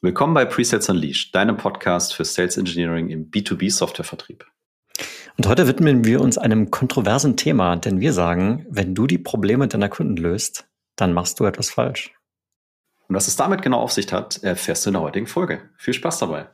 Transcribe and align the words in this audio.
Willkommen 0.00 0.32
bei 0.32 0.44
Presets 0.44 0.88
Unleashed, 0.88 1.34
deinem 1.34 1.56
Podcast 1.56 2.14
für 2.14 2.24
Sales 2.24 2.56
Engineering 2.56 3.08
im 3.08 3.32
B2B 3.32 3.68
Softwarevertrieb. 3.68 4.46
Und 5.36 5.48
heute 5.48 5.66
widmen 5.66 6.04
wir 6.04 6.20
uns 6.20 6.38
einem 6.38 6.70
kontroversen 6.70 7.36
Thema, 7.36 7.74
denn 7.74 7.98
wir 7.98 8.12
sagen, 8.12 8.64
wenn 8.70 8.94
du 8.94 9.08
die 9.08 9.18
Probleme 9.18 9.66
deiner 9.66 9.88
Kunden 9.88 10.16
löst, 10.16 10.68
dann 10.94 11.12
machst 11.12 11.40
du 11.40 11.46
etwas 11.46 11.70
falsch. 11.70 12.12
Und 13.08 13.16
was 13.16 13.26
es 13.26 13.34
damit 13.34 13.60
genau 13.60 13.80
auf 13.80 13.90
sich 13.90 14.12
hat, 14.12 14.40
erfährst 14.44 14.86
du 14.86 14.90
in 14.90 14.94
der 14.94 15.02
heutigen 15.02 15.26
Folge. 15.26 15.68
Viel 15.76 15.94
Spaß 15.94 16.20
dabei. 16.20 16.46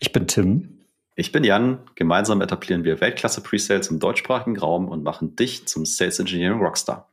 Ich 0.00 0.12
bin 0.12 0.26
Tim. 0.26 0.77
Ich 1.20 1.32
bin 1.32 1.42
Jan. 1.42 1.80
Gemeinsam 1.96 2.40
etablieren 2.42 2.84
wir 2.84 3.00
Weltklasse 3.00 3.40
Presales 3.40 3.88
im 3.88 3.98
deutschsprachigen 3.98 4.56
Raum 4.56 4.86
und 4.86 5.02
machen 5.02 5.34
dich 5.34 5.66
zum 5.66 5.84
Sales 5.84 6.20
Engineering 6.20 6.60
Rockstar. 6.60 7.10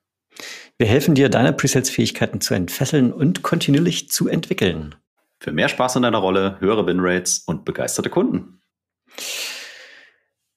Wir 0.77 0.85
helfen 0.85 1.15
dir, 1.15 1.27
deine 1.27 1.53
Presales-Fähigkeiten 1.53 2.39
zu 2.39 2.53
entfesseln 2.53 3.11
und 3.11 3.41
kontinuierlich 3.41 4.11
zu 4.11 4.27
entwickeln. 4.27 4.93
Für 5.39 5.51
mehr 5.51 5.69
Spaß 5.69 5.95
in 5.95 6.03
deiner 6.03 6.19
Rolle, 6.19 6.57
höhere 6.59 6.85
Winrates 6.85 7.39
und 7.47 7.65
begeisterte 7.65 8.11
Kunden. 8.11 8.61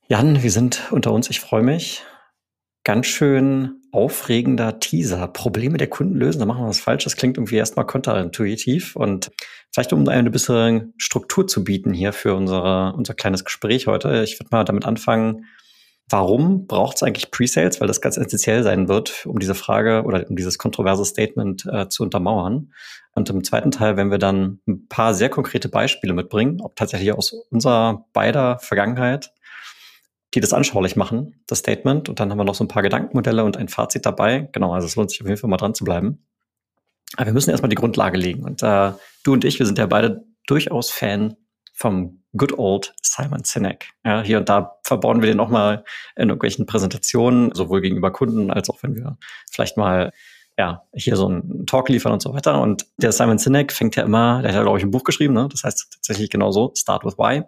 Jan, 0.09 0.43
wir 0.43 0.51
sind 0.51 0.83
unter 0.91 1.13
uns. 1.13 1.31
Ich 1.31 1.41
freue 1.41 1.63
mich. 1.63 2.05
Ganz 2.89 3.07
schön 3.07 3.83
aufregender 3.93 4.81
Teaser. 4.81 5.29
Probleme 5.29 5.77
der 5.77 5.89
Kunden 5.89 6.15
lösen, 6.15 6.39
da 6.39 6.47
machen 6.47 6.63
wir 6.63 6.69
was 6.69 6.81
falsch. 6.81 7.05
Das 7.05 7.17
klingt 7.17 7.37
irgendwie 7.37 7.57
erstmal 7.57 7.85
kontraintuitiv. 7.85 8.97
Und 8.97 9.31
vielleicht 9.71 9.93
um 9.93 10.09
eine 10.09 10.31
bessere 10.31 10.89
Struktur 10.97 11.47
zu 11.47 11.65
bieten 11.65 11.93
hier 11.93 12.15
für 12.15 12.35
unsere, 12.35 12.95
unser 12.95 13.13
kleines 13.13 13.45
Gespräch 13.45 13.89
heute. 13.89 14.23
Ich 14.25 14.41
würde 14.41 14.49
mal 14.53 14.65
damit 14.65 14.87
anfangen, 14.87 15.45
warum 16.09 16.67
braucht 16.67 16.97
es 16.97 17.03
eigentlich 17.03 17.31
Pre-Sales? 17.31 17.79
Weil 17.79 17.89
das 17.89 18.01
ganz 18.01 18.17
essentiell 18.17 18.63
sein 18.63 18.89
wird, 18.89 19.27
um 19.27 19.39
diese 19.39 19.55
Frage 19.55 20.05
oder 20.05 20.25
um 20.27 20.37
dieses 20.37 20.57
kontroverse 20.57 21.05
Statement 21.05 21.67
äh, 21.71 21.91
zu 21.91 22.03
untermauern. 22.03 22.73
Und 23.13 23.29
im 23.29 23.45
zweiten 23.45 23.71
Teil 23.71 23.99
werden 23.99 24.11
wir 24.11 24.17
dann 24.17 24.61
ein 24.67 24.89
paar 24.89 25.13
sehr 25.13 25.29
konkrete 25.29 25.69
Beispiele 25.69 26.15
mitbringen, 26.15 26.63
ob 26.63 26.75
tatsächlich 26.75 27.13
aus 27.13 27.35
unserer 27.51 28.07
beider 28.15 28.59
Vergangenheit 28.61 29.31
die 30.35 30.41
das 30.41 30.53
anschaulich 30.53 30.97
machen, 30.97 31.43
das 31.47 31.61
Statement. 31.61 32.09
Und 32.09 32.21
dann 32.21 32.31
haben 32.31 32.39
wir 32.39 32.45
noch 32.45 32.55
so 32.55 32.65
ein 32.65 32.69
paar 32.69 32.83
Gedankenmodelle 32.83 33.45
und 33.45 33.57
ein 33.57 33.69
Fazit 33.69 34.05
dabei. 34.05 34.49
Genau, 34.53 34.73
also 34.75 34.87
es 34.87 34.97
lohnt 34.97 35.11
sich 35.11 35.21
auf 35.21 35.27
jeden 35.27 35.41
Fall 35.41 35.49
mal 35.49 35.57
dran 35.57 35.75
zu 35.75 35.85
bleiben. 35.85 36.25
Aber 37.17 37.27
wir 37.27 37.33
müssen 37.33 37.51
erstmal 37.51 37.71
die 37.71 37.77
Grundlage 37.77 38.19
legen. 38.19 38.45
Und 38.45 38.63
äh, 38.63 38.93
du 39.25 39.33
und 39.33 39.45
ich, 39.45 39.59
wir 39.59 39.67
sind 39.67 39.79
ja 39.79 39.87
beide 39.87 40.25
durchaus 40.47 40.91
Fan 40.91 41.37
vom 41.73 42.23
good 42.37 42.59
old 42.59 42.95
Simon 43.03 43.45
Sinek. 43.45 43.89
Ja, 44.05 44.23
hier 44.23 44.39
und 44.39 44.49
da 44.49 44.79
verbauen 44.83 45.23
wir 45.23 45.29
den 45.29 45.41
auch 45.41 45.49
mal 45.49 45.85
in 46.17 46.29
irgendwelchen 46.29 46.67
Präsentationen, 46.67 47.55
sowohl 47.55 47.81
gegenüber 47.81 48.11
Kunden 48.11 48.51
als 48.51 48.69
auch 48.69 48.83
wenn 48.83 48.95
wir 48.95 49.17
vielleicht 49.51 49.77
mal 49.77 50.13
ja, 50.59 50.83
hier 50.93 51.17
so 51.17 51.29
einen 51.29 51.67
Talk 51.67 51.89
liefern 51.89 52.13
und 52.13 52.21
so 52.21 52.35
weiter. 52.35 52.61
Und 52.61 52.85
der 52.97 53.13
Simon 53.13 53.39
Sinek 53.39 53.73
fängt 53.73 53.95
ja 53.95 54.03
immer, 54.03 54.43
der 54.43 54.51
hat 54.51 54.57
ja, 54.57 54.63
glaube 54.63 54.79
ich, 54.79 54.85
ein 54.85 54.91
Buch 54.91 55.05
geschrieben, 55.05 55.35
ne? 55.35 55.49
das 55.51 55.63
heißt 55.63 55.89
tatsächlich 55.93 56.31
genau 56.31 56.51
so, 56.51 56.73
Start 56.77 57.05
with 57.05 57.17
Why. 57.17 57.45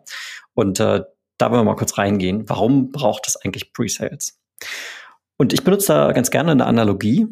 Und 0.55 0.79
äh, 0.79 1.03
da 1.41 1.51
wollen 1.51 1.61
wir 1.61 1.65
mal 1.65 1.77
kurz 1.77 1.97
reingehen. 1.97 2.49
Warum 2.49 2.93
braucht 2.93 3.27
es 3.27 3.37
eigentlich 3.37 3.73
Pre-Sales? 3.73 4.39
Und 5.37 5.53
ich 5.53 5.65
benutze 5.65 5.89
da 5.89 6.13
ganz 6.13 6.31
gerne 6.31 6.53
eine 6.53 6.67
Analogie. 6.67 7.27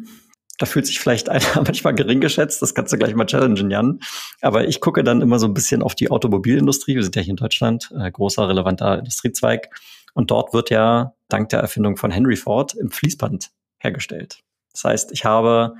Da 0.57 0.65
fühlt 0.65 0.87
sich 0.87 0.99
vielleicht 0.99 1.29
einer 1.29 1.45
manchmal 1.55 1.93
gering 1.93 2.19
geschätzt, 2.19 2.61
das 2.61 2.73
kannst 2.73 2.91
du 2.91 2.97
gleich 2.97 3.13
mal 3.13 3.25
challengen, 3.25 3.69
Jan. 3.69 3.99
Aber 4.41 4.67
ich 4.67 4.81
gucke 4.81 5.03
dann 5.03 5.21
immer 5.21 5.37
so 5.37 5.45
ein 5.45 5.53
bisschen 5.53 5.83
auf 5.83 5.93
die 5.93 6.09
Automobilindustrie. 6.09 6.95
Wir 6.95 7.03
sind 7.03 7.15
ja 7.15 7.21
hier 7.21 7.31
in 7.31 7.37
Deutschland, 7.37 7.91
äh, 7.97 8.09
großer, 8.09 8.49
relevanter 8.49 8.99
Industriezweig. 8.99 9.69
Und 10.13 10.31
dort 10.31 10.53
wird 10.53 10.71
ja 10.71 11.13
dank 11.27 11.49
der 11.49 11.59
Erfindung 11.59 11.97
von 11.97 12.09
Henry 12.09 12.35
Ford 12.35 12.73
im 12.73 12.89
Fließband 12.89 13.51
hergestellt. 13.77 14.39
Das 14.71 14.83
heißt, 14.85 15.11
ich 15.11 15.23
habe 15.23 15.75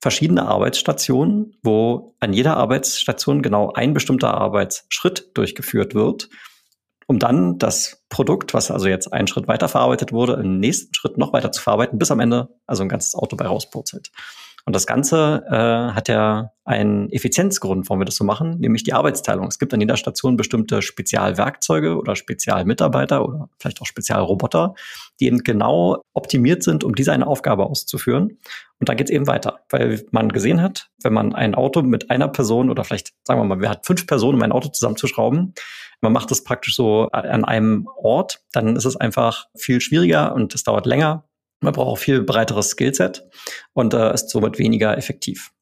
verschiedene 0.00 0.46
Arbeitsstationen, 0.46 1.56
wo 1.62 2.14
an 2.20 2.32
jeder 2.32 2.56
Arbeitsstation 2.58 3.42
genau 3.42 3.72
ein 3.72 3.94
bestimmter 3.94 4.34
Arbeitsschritt 4.34 5.30
durchgeführt 5.34 5.94
wird 5.94 6.28
um 7.10 7.18
dann 7.18 7.58
das 7.58 8.04
Produkt, 8.08 8.54
was 8.54 8.70
also 8.70 8.86
jetzt 8.86 9.12
einen 9.12 9.26
Schritt 9.26 9.48
weiter 9.48 9.68
verarbeitet 9.68 10.12
wurde, 10.12 10.34
im 10.34 10.60
nächsten 10.60 10.94
Schritt 10.94 11.18
noch 11.18 11.32
weiter 11.32 11.50
zu 11.50 11.60
verarbeiten, 11.60 11.98
bis 11.98 12.12
am 12.12 12.20
Ende 12.20 12.50
also 12.68 12.84
ein 12.84 12.88
ganzes 12.88 13.16
Auto 13.16 13.34
bei 13.34 13.46
rauspurzelt. 13.46 14.12
Und 14.64 14.76
das 14.76 14.86
Ganze 14.86 15.42
äh, 15.50 15.92
hat 15.92 16.08
ja 16.08 16.52
einen 16.64 17.10
Effizienzgrund, 17.10 17.88
warum 17.88 18.00
wir 18.00 18.04
das 18.04 18.14
so 18.14 18.22
machen, 18.22 18.60
nämlich 18.60 18.84
die 18.84 18.92
Arbeitsteilung. 18.92 19.48
Es 19.48 19.58
gibt 19.58 19.74
an 19.74 19.80
jeder 19.80 19.96
Station 19.96 20.36
bestimmte 20.36 20.82
Spezialwerkzeuge 20.82 21.96
oder 21.96 22.14
Spezialmitarbeiter 22.14 23.24
oder 23.24 23.48
vielleicht 23.58 23.80
auch 23.80 23.86
Spezialroboter, 23.86 24.74
die 25.20 25.26
eben 25.26 25.44
genau 25.44 26.02
optimiert 26.14 26.62
sind, 26.62 26.82
um 26.82 26.94
diese 26.94 27.12
eine 27.12 27.26
Aufgabe 27.26 27.66
auszuführen. 27.66 28.38
Und 28.78 28.88
dann 28.88 28.96
geht 28.96 29.08
es 29.08 29.14
eben 29.14 29.26
weiter, 29.26 29.60
weil 29.68 30.04
man 30.10 30.30
gesehen 30.30 30.62
hat, 30.62 30.90
wenn 31.02 31.12
man 31.12 31.34
ein 31.34 31.54
Auto 31.54 31.82
mit 31.82 32.10
einer 32.10 32.28
Person 32.28 32.70
oder 32.70 32.82
vielleicht 32.84 33.12
sagen 33.24 33.40
wir 33.40 33.44
mal, 33.44 33.60
wir 33.60 33.68
hat 33.68 33.86
fünf 33.86 34.06
Personen, 34.06 34.36
um 34.36 34.42
ein 34.42 34.52
Auto 34.52 34.70
zusammenzuschrauben, 34.70 35.54
man 36.00 36.12
macht 36.12 36.30
das 36.30 36.42
praktisch 36.42 36.74
so 36.74 37.08
an 37.12 37.44
einem 37.44 37.86
Ort, 37.96 38.40
dann 38.52 38.74
ist 38.74 38.86
es 38.86 38.96
einfach 38.96 39.46
viel 39.54 39.80
schwieriger 39.80 40.34
und 40.34 40.54
es 40.54 40.64
dauert 40.64 40.86
länger 40.86 41.24
man 41.60 41.72
braucht 41.72 41.88
auch 41.88 41.98
viel 41.98 42.22
breiteres 42.22 42.70
Skillset 42.70 43.28
und 43.72 43.94
äh, 43.94 44.12
ist 44.14 44.30
somit 44.30 44.58
weniger 44.58 44.96
effektiv. 44.96 45.52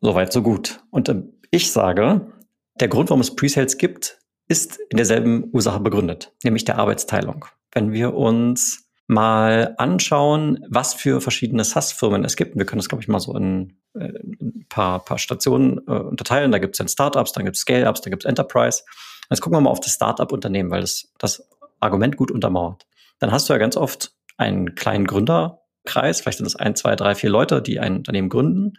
Soweit, 0.00 0.32
so 0.32 0.42
gut. 0.42 0.80
Und 0.90 1.08
äh, 1.08 1.22
ich 1.50 1.70
sage, 1.70 2.32
der 2.80 2.88
Grund, 2.88 3.10
warum 3.10 3.20
es 3.20 3.34
Presales 3.34 3.76
gibt, 3.76 4.18
ist 4.48 4.78
in 4.90 4.96
derselben 4.96 5.50
Ursache 5.52 5.80
begründet, 5.80 6.32
nämlich 6.42 6.64
der 6.64 6.78
Arbeitsteilung. 6.78 7.46
Wenn 7.72 7.92
wir 7.92 8.14
uns 8.14 8.88
mal 9.06 9.74
anschauen, 9.78 10.64
was 10.68 10.94
für 10.94 11.20
verschiedene 11.20 11.64
SaaS-Firmen 11.64 12.24
es 12.24 12.36
gibt, 12.36 12.56
wir 12.56 12.64
können 12.64 12.78
das, 12.78 12.88
glaube 12.88 13.02
ich, 13.02 13.08
mal 13.08 13.20
so 13.20 13.36
in, 13.36 13.76
äh, 13.94 14.12
ein 14.40 14.66
paar, 14.68 15.04
paar 15.04 15.18
Stationen 15.18 15.78
äh, 15.86 15.92
unterteilen. 15.92 16.52
Da 16.52 16.58
gibt 16.58 16.74
es 16.74 16.78
dann 16.78 16.88
Startups, 16.88 17.32
dann 17.32 17.44
gibt 17.44 17.56
es 17.56 17.62
Scale-Ups, 17.62 18.00
dann 18.00 18.10
gibt 18.10 18.24
es 18.24 18.28
Enterprise. 18.28 18.82
Jetzt 19.30 19.40
gucken 19.40 19.56
wir 19.56 19.60
mal 19.60 19.70
auf 19.70 19.80
das 19.80 19.94
Startup-Unternehmen, 19.94 20.70
weil 20.70 20.82
das 20.82 21.12
das 21.18 21.46
Argument 21.80 22.16
gut 22.16 22.30
untermauert. 22.30 22.86
Dann 23.18 23.32
hast 23.32 23.48
du 23.48 23.52
ja 23.52 23.58
ganz 23.58 23.76
oft 23.76 24.12
einen 24.36 24.74
kleinen 24.74 25.06
Gründerkreis, 25.06 26.20
vielleicht 26.20 26.38
sind 26.38 26.46
es 26.46 26.56
ein, 26.56 26.74
zwei, 26.76 26.96
drei, 26.96 27.14
vier 27.14 27.30
Leute, 27.30 27.60
die 27.60 27.80
ein 27.80 27.98
Unternehmen 27.98 28.28
gründen. 28.28 28.74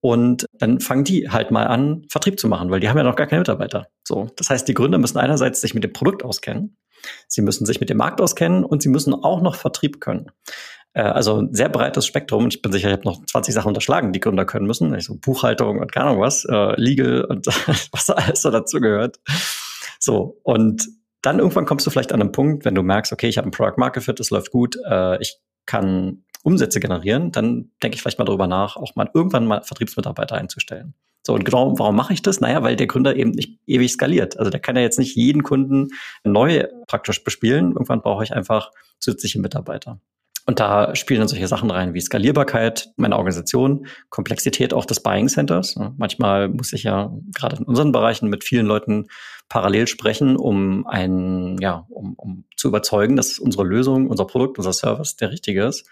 Und 0.00 0.46
dann 0.52 0.80
fangen 0.80 1.04
die 1.04 1.30
halt 1.30 1.52
mal 1.52 1.68
an, 1.68 2.04
Vertrieb 2.08 2.40
zu 2.40 2.48
machen, 2.48 2.70
weil 2.70 2.80
die 2.80 2.88
haben 2.88 2.98
ja 2.98 3.04
noch 3.04 3.14
gar 3.14 3.28
keine 3.28 3.40
Mitarbeiter. 3.40 3.86
So. 4.02 4.30
Das 4.36 4.50
heißt, 4.50 4.66
die 4.66 4.74
Gründer 4.74 4.98
müssen 4.98 5.18
einerseits 5.18 5.60
sich 5.60 5.74
mit 5.74 5.84
dem 5.84 5.92
Produkt 5.92 6.24
auskennen, 6.24 6.76
sie 7.28 7.42
müssen 7.42 7.66
sich 7.66 7.80
mit 7.80 7.90
dem 7.90 7.96
Markt 7.96 8.20
auskennen 8.20 8.64
und 8.64 8.82
sie 8.82 8.88
müssen 8.88 9.14
auch 9.14 9.40
noch 9.42 9.56
Vertrieb 9.56 10.00
können. 10.00 10.30
Äh, 10.94 11.02
also 11.02 11.40
ein 11.40 11.54
sehr 11.54 11.68
breites 11.68 12.06
Spektrum. 12.06 12.48
Ich 12.48 12.62
bin 12.62 12.72
sicher, 12.72 12.88
ich 12.88 12.94
habe 12.94 13.04
noch 13.04 13.24
20 13.24 13.54
Sachen 13.54 13.68
unterschlagen, 13.68 14.12
die 14.12 14.20
Gründer 14.20 14.44
können 14.44 14.66
müssen. 14.66 14.94
Also 14.94 15.16
Buchhaltung 15.16 15.78
und 15.78 15.92
keine 15.92 16.06
Ahnung 16.06 16.20
was, 16.20 16.44
äh, 16.44 16.80
Legal 16.80 17.24
und 17.24 17.46
was 17.92 18.10
alles 18.10 18.42
so 18.42 18.50
dazu 18.50 18.80
gehört. 18.80 19.20
So. 19.98 20.38
Und 20.42 20.88
dann 21.22 21.38
irgendwann 21.38 21.66
kommst 21.66 21.86
du 21.86 21.90
vielleicht 21.90 22.12
an 22.12 22.20
einen 22.20 22.32
Punkt, 22.32 22.64
wenn 22.64 22.74
du 22.74 22.82
merkst, 22.82 23.12
okay, 23.12 23.28
ich 23.28 23.38
habe 23.38 23.48
ein 23.48 23.52
Product 23.52 23.78
Market 23.78 24.02
Fit, 24.02 24.18
es 24.18 24.30
läuft 24.30 24.50
gut, 24.50 24.76
äh, 24.88 25.20
ich 25.22 25.38
kann 25.66 26.24
Umsätze 26.42 26.80
generieren, 26.80 27.30
dann 27.30 27.70
denke 27.82 27.94
ich 27.94 28.02
vielleicht 28.02 28.18
mal 28.18 28.24
darüber 28.24 28.48
nach, 28.48 28.76
auch 28.76 28.96
mal 28.96 29.08
irgendwann 29.14 29.46
mal 29.46 29.62
Vertriebsmitarbeiter 29.62 30.34
einzustellen. 30.34 30.94
So, 31.22 31.34
und 31.34 31.44
genau, 31.44 31.78
warum 31.78 31.94
mache 31.94 32.12
ich 32.12 32.22
das? 32.22 32.40
Naja, 32.40 32.62
weil 32.62 32.76
der 32.76 32.88
Gründer 32.88 33.14
eben 33.14 33.30
nicht 33.30 33.58
ewig 33.66 33.92
skaliert. 33.92 34.38
Also 34.38 34.50
der 34.50 34.60
kann 34.60 34.76
ja 34.76 34.82
jetzt 34.82 34.98
nicht 34.98 35.16
jeden 35.16 35.42
Kunden 35.42 35.88
neu 36.24 36.64
praktisch 36.88 37.22
bespielen. 37.22 37.72
Irgendwann 37.72 38.02
brauche 38.02 38.24
ich 38.24 38.32
einfach 38.32 38.70
zusätzliche 38.98 39.40
Mitarbeiter. 39.40 40.00
Und 40.44 40.58
da 40.58 40.96
spielen 40.96 41.20
dann 41.20 41.28
solche 41.28 41.46
Sachen 41.46 41.70
rein 41.70 41.94
wie 41.94 42.00
Skalierbarkeit 42.00 42.90
meiner 42.96 43.16
Organisation, 43.16 43.86
Komplexität 44.10 44.74
auch 44.74 44.84
des 44.84 45.00
Buying 45.00 45.28
Centers. 45.28 45.76
Manchmal 45.96 46.48
muss 46.48 46.72
ich 46.72 46.82
ja 46.82 47.12
gerade 47.32 47.56
in 47.56 47.62
unseren 47.62 47.92
Bereichen 47.92 48.28
mit 48.28 48.42
vielen 48.42 48.66
Leuten 48.66 49.06
parallel 49.48 49.86
sprechen, 49.86 50.36
um 50.36 50.84
einen, 50.86 51.58
ja, 51.58 51.86
um, 51.90 52.14
um 52.14 52.44
zu 52.56 52.68
überzeugen, 52.68 53.14
dass 53.14 53.38
unsere 53.38 53.62
Lösung, 53.62 54.08
unser 54.08 54.26
Produkt, 54.26 54.58
unser 54.58 54.72
Service 54.72 55.14
der 55.14 55.30
richtige 55.30 55.64
ist. 55.64 55.86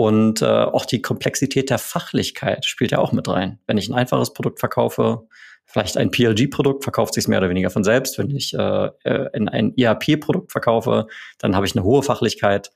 Und 0.00 0.40
äh, 0.40 0.46
auch 0.46 0.86
die 0.86 1.02
Komplexität 1.02 1.68
der 1.68 1.76
Fachlichkeit 1.76 2.64
spielt 2.64 2.90
ja 2.90 3.00
auch 3.00 3.12
mit 3.12 3.28
rein. 3.28 3.58
Wenn 3.66 3.76
ich 3.76 3.90
ein 3.90 3.94
einfaches 3.94 4.32
Produkt 4.32 4.58
verkaufe, 4.58 5.28
vielleicht 5.66 5.98
ein 5.98 6.10
PLG-Produkt, 6.10 6.84
verkauft 6.84 7.12
sich 7.12 7.28
mehr 7.28 7.38
oder 7.38 7.50
weniger 7.50 7.68
von 7.68 7.84
selbst. 7.84 8.16
Wenn 8.16 8.30
ich 8.30 8.54
äh, 8.54 8.88
äh 9.04 9.28
in 9.34 9.50
ein 9.50 9.76
ERP-Produkt 9.76 10.52
verkaufe, 10.52 11.06
dann 11.36 11.54
habe 11.54 11.66
ich 11.66 11.76
eine 11.76 11.84
hohe 11.84 12.02
Fachlichkeit. 12.02 12.72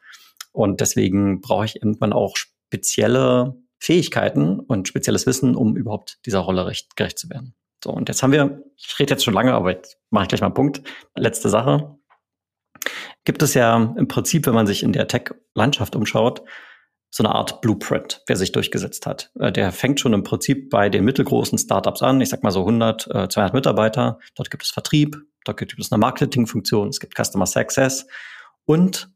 Und 0.52 0.82
deswegen 0.82 1.40
brauche 1.40 1.64
ich 1.64 1.76
irgendwann 1.76 2.12
auch 2.12 2.36
spezielle 2.36 3.54
Fähigkeiten 3.78 4.60
und 4.60 4.86
spezielles 4.86 5.24
Wissen, 5.24 5.56
um 5.56 5.78
überhaupt 5.78 6.18
dieser 6.26 6.40
Rolle 6.40 6.66
recht 6.66 6.94
gerecht 6.94 7.18
zu 7.18 7.30
werden. 7.30 7.54
So, 7.82 7.88
und 7.88 8.10
jetzt 8.10 8.22
haben 8.22 8.32
wir, 8.32 8.62
ich 8.76 8.98
rede 8.98 9.14
jetzt 9.14 9.24
schon 9.24 9.32
lange, 9.32 9.54
aber 9.54 9.70
jetzt 9.72 9.96
mache 10.10 10.24
ich 10.24 10.28
gleich 10.28 10.42
mal 10.42 10.48
einen 10.48 10.54
Punkt. 10.54 10.82
Letzte 11.16 11.48
Sache. 11.48 11.96
Gibt 13.24 13.42
es 13.42 13.54
ja 13.54 13.94
im 13.96 14.08
Prinzip, 14.08 14.46
wenn 14.46 14.52
man 14.52 14.66
sich 14.66 14.82
in 14.82 14.92
der 14.92 15.08
Tech-Landschaft 15.08 15.96
umschaut, 15.96 16.42
so 17.14 17.22
eine 17.22 17.32
Art 17.32 17.60
Blueprint, 17.60 18.24
der 18.28 18.34
sich 18.34 18.50
durchgesetzt 18.50 19.06
hat. 19.06 19.30
Äh, 19.38 19.52
der 19.52 19.70
fängt 19.70 20.00
schon 20.00 20.14
im 20.14 20.24
Prinzip 20.24 20.68
bei 20.68 20.88
den 20.88 21.04
mittelgroßen 21.04 21.56
Startups 21.58 22.02
an. 22.02 22.20
Ich 22.20 22.30
sag 22.30 22.42
mal 22.42 22.50
so 22.50 22.60
100, 22.60 23.02
200 23.02 23.36
äh, 23.36 23.52
Mitarbeiter. 23.52 24.18
Dort 24.34 24.50
gibt 24.50 24.64
es 24.64 24.70
Vertrieb, 24.70 25.16
dort 25.44 25.56
gibt 25.56 25.78
es 25.78 25.92
eine 25.92 26.00
Marketingfunktion, 26.00 26.88
es 26.88 26.98
gibt 26.98 27.14
Customer 27.14 27.46
Success 27.46 28.08
und 28.64 29.10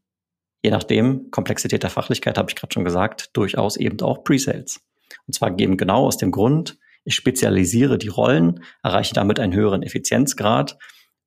je 0.63 0.71
nachdem, 0.71 1.29
Komplexität 1.31 1.83
der 1.83 1.89
Fachlichkeit, 1.89 2.37
habe 2.37 2.49
ich 2.49 2.55
gerade 2.55 2.73
schon 2.73 2.85
gesagt, 2.85 3.31
durchaus 3.33 3.75
eben 3.75 3.99
auch 3.99 4.23
Pre-Sales. 4.23 4.79
Und 5.27 5.33
zwar 5.33 5.59
eben 5.59 5.75
genau 5.75 6.05
aus 6.05 6.15
dem 6.15 6.31
Grund, 6.31 6.77
ich 7.03 7.15
spezialisiere 7.15 7.97
die 7.97 8.07
Rollen, 8.07 8.63
erreiche 8.81 9.13
damit 9.13 9.41
einen 9.41 9.53
höheren 9.53 9.83
Effizienzgrad 9.83 10.77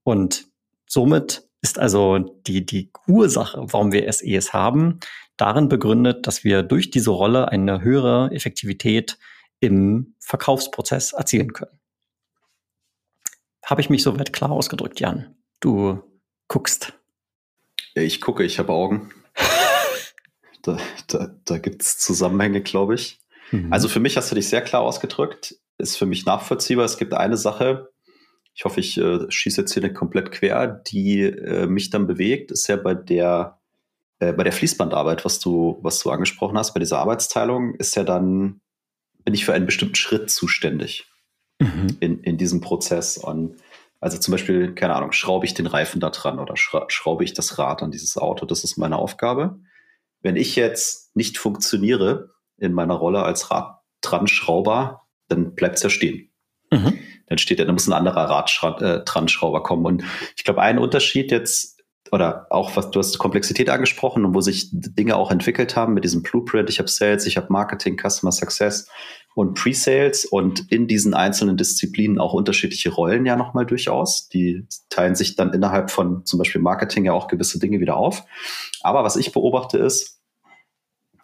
und 0.04 0.46
somit 0.86 1.46
ist 1.62 1.79
also 1.79 2.19
die, 2.19 2.67
die 2.67 2.91
Ursache, 3.06 3.64
warum 3.69 3.93
wir 3.93 4.12
SEs 4.12 4.53
haben, 4.53 4.99
darin 5.37 5.69
begründet, 5.69 6.26
dass 6.26 6.44
wir 6.44 6.62
durch 6.62 6.91
diese 6.91 7.11
Rolle 7.11 7.49
eine 7.49 7.81
höhere 7.81 8.31
Effektivität 8.32 9.19
im 9.61 10.14
Verkaufsprozess 10.19 11.12
erzielen 11.12 11.53
können. 11.53 11.79
Habe 13.64 13.81
ich 13.81 13.91
mich 13.91 14.03
soweit 14.03 14.32
klar 14.32 14.50
ausgedrückt, 14.50 14.99
Jan? 15.00 15.37
Du 15.61 16.03
guckst. 16.49 16.93
Ich 17.94 18.20
gucke, 18.20 18.43
ich 18.43 18.59
habe 18.59 18.73
Augen. 18.73 19.12
da 20.62 20.79
da, 21.06 21.31
da 21.44 21.59
gibt 21.59 21.82
es 21.82 21.99
Zusammenhänge, 21.99 22.61
glaube 22.62 22.97
ich. 22.97 23.20
Mhm. 23.53 23.73
Also 23.73 23.88
für 23.88 24.00
mich 24.00 24.17
hast 24.17 24.31
du 24.31 24.35
dich 24.35 24.49
sehr 24.49 24.62
klar 24.62 24.82
ausgedrückt. 24.82 25.56
Ist 25.79 25.97
für 25.97 26.06
mich 26.06 26.26
nachvollziehbar. 26.26 26.85
Es 26.85 26.99
gibt 26.99 27.14
eine 27.14 27.37
Sache, 27.37 27.91
ich 28.54 28.64
hoffe, 28.64 28.81
ich 28.81 28.99
äh, 28.99 29.31
schieße 29.31 29.62
jetzt 29.62 29.72
hier 29.72 29.82
nicht 29.82 29.94
komplett 29.94 30.31
quer, 30.31 30.66
die 30.66 31.22
äh, 31.22 31.66
mich 31.66 31.90
dann 31.90 32.06
bewegt, 32.06 32.50
ist 32.50 32.66
ja 32.69 32.76
bei 32.76 32.94
der, 32.94 33.58
äh, 34.19 34.32
bei 34.32 34.44
der 34.44 34.52
Fließbandarbeit, 34.52 35.25
was 35.25 35.40
du, 35.40 35.78
was 35.82 36.00
du 36.00 36.10
angesprochen 36.10 36.58
hast, 36.58 36.75
bei 36.75 36.81
dieser 36.81 36.99
Arbeitsteilung, 36.99 37.75
ist 37.76 37.96
ja 37.96 38.04
dann, 38.04 38.60
bin 39.25 39.34
ich 39.34 39.44
für 39.44 39.54
einen 39.54 39.66
bestimmten 39.66 39.94
Schritt 39.94 40.31
zuständig 40.31 41.06
mhm. 41.60 41.96
in, 42.00 42.20
in 42.20 42.37
diesem 42.37 42.60
Prozess. 42.60 43.16
Und 43.16 43.56
also 44.00 44.19
zum 44.19 44.32
Beispiel, 44.32 44.75
keine 44.75 44.96
Ahnung, 44.96 45.12
schraube 45.12 45.46
ich 45.46 45.54
den 45.54 45.66
Reifen 45.66 46.00
da 46.00 46.10
dran 46.10 46.38
oder 46.38 46.54
schraube 46.56 47.25
ich 47.25 47.32
das 47.32 47.58
Rad 47.58 47.82
an 47.82 47.90
dieses 47.90 48.19
Auto, 48.19 48.44
das 48.44 48.64
ist 48.64 48.76
meine 48.76 48.96
Aufgabe. 48.96 49.60
Wenn 50.20 50.37
ich 50.37 50.56
jetzt 50.56 51.16
nicht 51.16 51.38
funktioniere 51.38 52.31
in 52.58 52.72
meiner 52.72 52.94
Rolle 52.94 53.22
als 53.22 53.50
Rad-Dran-Schrauber, 53.50 55.02
dann 55.28 55.54
bleibt 55.54 55.76
es 55.76 55.82
ja 55.82 55.90
stehen. 55.90 56.31
Mhm 56.72 56.98
dann 57.32 57.38
steht 57.38 57.58
ja, 57.58 57.64
da 57.64 57.72
muss 57.72 57.86
ein 57.86 57.94
anderer 57.94 58.24
Radschrauber 58.28 59.58
äh, 59.58 59.62
kommen. 59.62 59.86
Und 59.86 60.04
ich 60.36 60.44
glaube, 60.44 60.60
ein 60.60 60.78
Unterschied 60.78 61.30
jetzt, 61.30 61.80
oder 62.10 62.46
auch 62.50 62.76
was 62.76 62.90
du 62.90 62.98
hast 62.98 63.19
Komplexität 63.19 63.70
angesprochen 63.70 64.26
und 64.26 64.34
wo 64.34 64.42
sich 64.42 64.69
Dinge 64.70 65.16
auch 65.16 65.30
entwickelt 65.30 65.74
haben 65.74 65.94
mit 65.94 66.04
diesem 66.04 66.22
Blueprint. 66.22 66.69
Ich 66.69 66.78
habe 66.78 66.90
Sales, 66.90 67.24
ich 67.24 67.38
habe 67.38 67.46
Marketing, 67.50 67.96
Customer 67.96 68.32
Success 68.32 68.86
und 69.34 69.54
Pre-Sales 69.54 70.26
und 70.26 70.70
in 70.70 70.86
diesen 70.86 71.14
einzelnen 71.14 71.56
Disziplinen 71.56 72.19
auch 72.19 72.34
unterschiedliche 72.34 72.90
Rollen 72.90 73.25
ja 73.25 73.34
nochmal 73.34 73.64
durchaus. 73.64 74.28
Die 74.28 74.66
teilen 74.90 75.14
sich 75.14 75.34
dann 75.34 75.54
innerhalb 75.54 75.90
von 75.90 76.26
zum 76.26 76.38
Beispiel 76.38 76.60
Marketing 76.60 77.06
ja 77.06 77.14
auch 77.14 77.28
gewisse 77.28 77.58
Dinge 77.58 77.80
wieder 77.80 77.96
auf. 77.96 78.25
Aber 78.82 79.04
was 79.04 79.16
ich 79.16 79.32
beobachte 79.32 79.78
ist, 79.78 80.20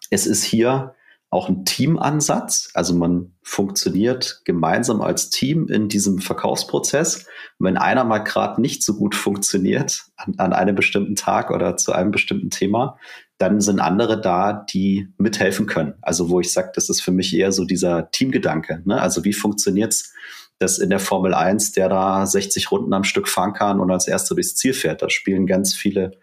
es 0.08 0.26
ist 0.26 0.42
hier 0.42 0.94
auch 1.30 1.48
ein 1.48 1.64
Teamansatz. 1.64 2.70
Also 2.74 2.94
man 2.94 3.32
funktioniert 3.42 4.40
gemeinsam 4.44 5.02
als 5.02 5.30
Team 5.30 5.68
in 5.68 5.88
diesem 5.88 6.20
Verkaufsprozess. 6.20 7.26
Wenn 7.58 7.76
einer 7.76 8.04
mal 8.04 8.18
gerade 8.18 8.60
nicht 8.60 8.82
so 8.82 8.94
gut 8.94 9.14
funktioniert 9.14 10.04
an, 10.16 10.34
an, 10.38 10.52
einem 10.52 10.74
bestimmten 10.74 11.16
Tag 11.16 11.50
oder 11.50 11.76
zu 11.76 11.92
einem 11.92 12.10
bestimmten 12.10 12.50
Thema, 12.50 12.98
dann 13.36 13.60
sind 13.60 13.78
andere 13.78 14.20
da, 14.20 14.52
die 14.52 15.08
mithelfen 15.18 15.66
können. 15.66 15.94
Also 16.00 16.30
wo 16.30 16.40
ich 16.40 16.52
sage, 16.52 16.72
das 16.74 16.88
ist 16.88 17.02
für 17.02 17.12
mich 17.12 17.36
eher 17.36 17.52
so 17.52 17.64
dieser 17.64 18.10
Teamgedanke. 18.10 18.82
Ne? 18.84 19.00
Also 19.00 19.24
wie 19.24 19.34
funktioniert's 19.34 20.14
dass 20.58 20.78
in 20.78 20.90
der 20.90 20.98
Formel 20.98 21.34
1, 21.34 21.72
der 21.72 21.88
da 21.88 22.26
60 22.26 22.70
Runden 22.70 22.92
am 22.92 23.04
Stück 23.04 23.28
fahren 23.28 23.52
kann 23.52 23.80
und 23.80 23.90
als 23.90 24.08
erster 24.08 24.34
durchs 24.34 24.56
Ziel 24.56 24.74
fährt. 24.74 25.02
Da 25.02 25.08
spielen 25.08 25.46
ganz 25.46 25.74
viele 25.74 26.18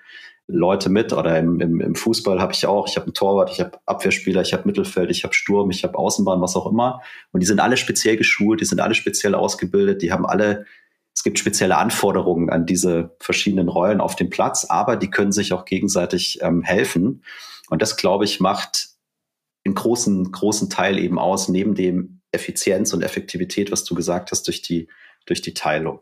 Leute 0.47 0.89
mit 0.89 1.12
oder 1.12 1.39
im, 1.39 1.59
im, 1.59 1.81
im 1.81 1.95
Fußball 1.95 2.39
habe 2.39 2.53
ich 2.53 2.68
auch, 2.68 2.88
ich 2.88 2.97
habe 2.97 3.06
einen 3.07 3.13
Torwart, 3.15 3.50
ich 3.51 3.59
habe 3.59 3.80
Abwehrspieler, 3.86 4.42
ich 4.42 4.53
habe 4.53 4.65
Mittelfeld, 4.65 5.09
ich 5.09 5.24
habe 5.24 5.33
Sturm, 5.33 5.71
ich 5.71 5.83
habe 5.83 5.97
Außenbahn, 5.97 6.42
was 6.42 6.56
auch 6.56 6.68
immer. 6.68 7.01
Und 7.31 7.42
die 7.42 7.47
sind 7.47 7.59
alle 7.59 7.77
speziell 7.77 8.15
geschult, 8.15 8.62
die 8.62 8.65
sind 8.65 8.80
alle 8.80 8.94
speziell 8.94 9.33
ausgebildet, 9.33 10.03
die 10.03 10.12
haben 10.12 10.25
alle, 10.25 10.65
es 11.15 11.24
gibt 11.24 11.39
spezielle 11.39 11.77
Anforderungen 11.77 12.51
an 12.51 12.68
diese 12.68 13.15
verschiedenen 13.19 13.69
Rollen 13.69 14.01
auf 14.01 14.15
dem 14.15 14.30
Platz, 14.30 14.65
aber 14.69 14.97
die 14.97 15.09
können 15.09 15.31
sich 15.31 15.51
auch 15.51 15.65
gegenseitig 15.65 16.39
ähm, 16.42 16.62
helfen. 16.62 17.24
Und 17.69 17.81
das, 17.81 17.97
glaube 17.97 18.25
ich, 18.25 18.39
macht 18.39 18.89
einen 19.65 19.74
großen, 19.74 20.31
großen 20.31 20.69
Teil 20.69 21.00
eben 21.00 21.18
aus, 21.18 21.50
neben 21.50 21.74
dem 21.74 22.21
Effizienz 22.31 22.94
und 22.94 23.01
Effektivität, 23.01 23.71
was 23.71 23.83
du 23.83 23.95
gesagt 23.95 24.30
hast, 24.30 24.44
durch 24.44 24.62
die, 24.62 24.89
durch 25.25 25.42
die 25.42 25.56
Teilung. 25.56 26.01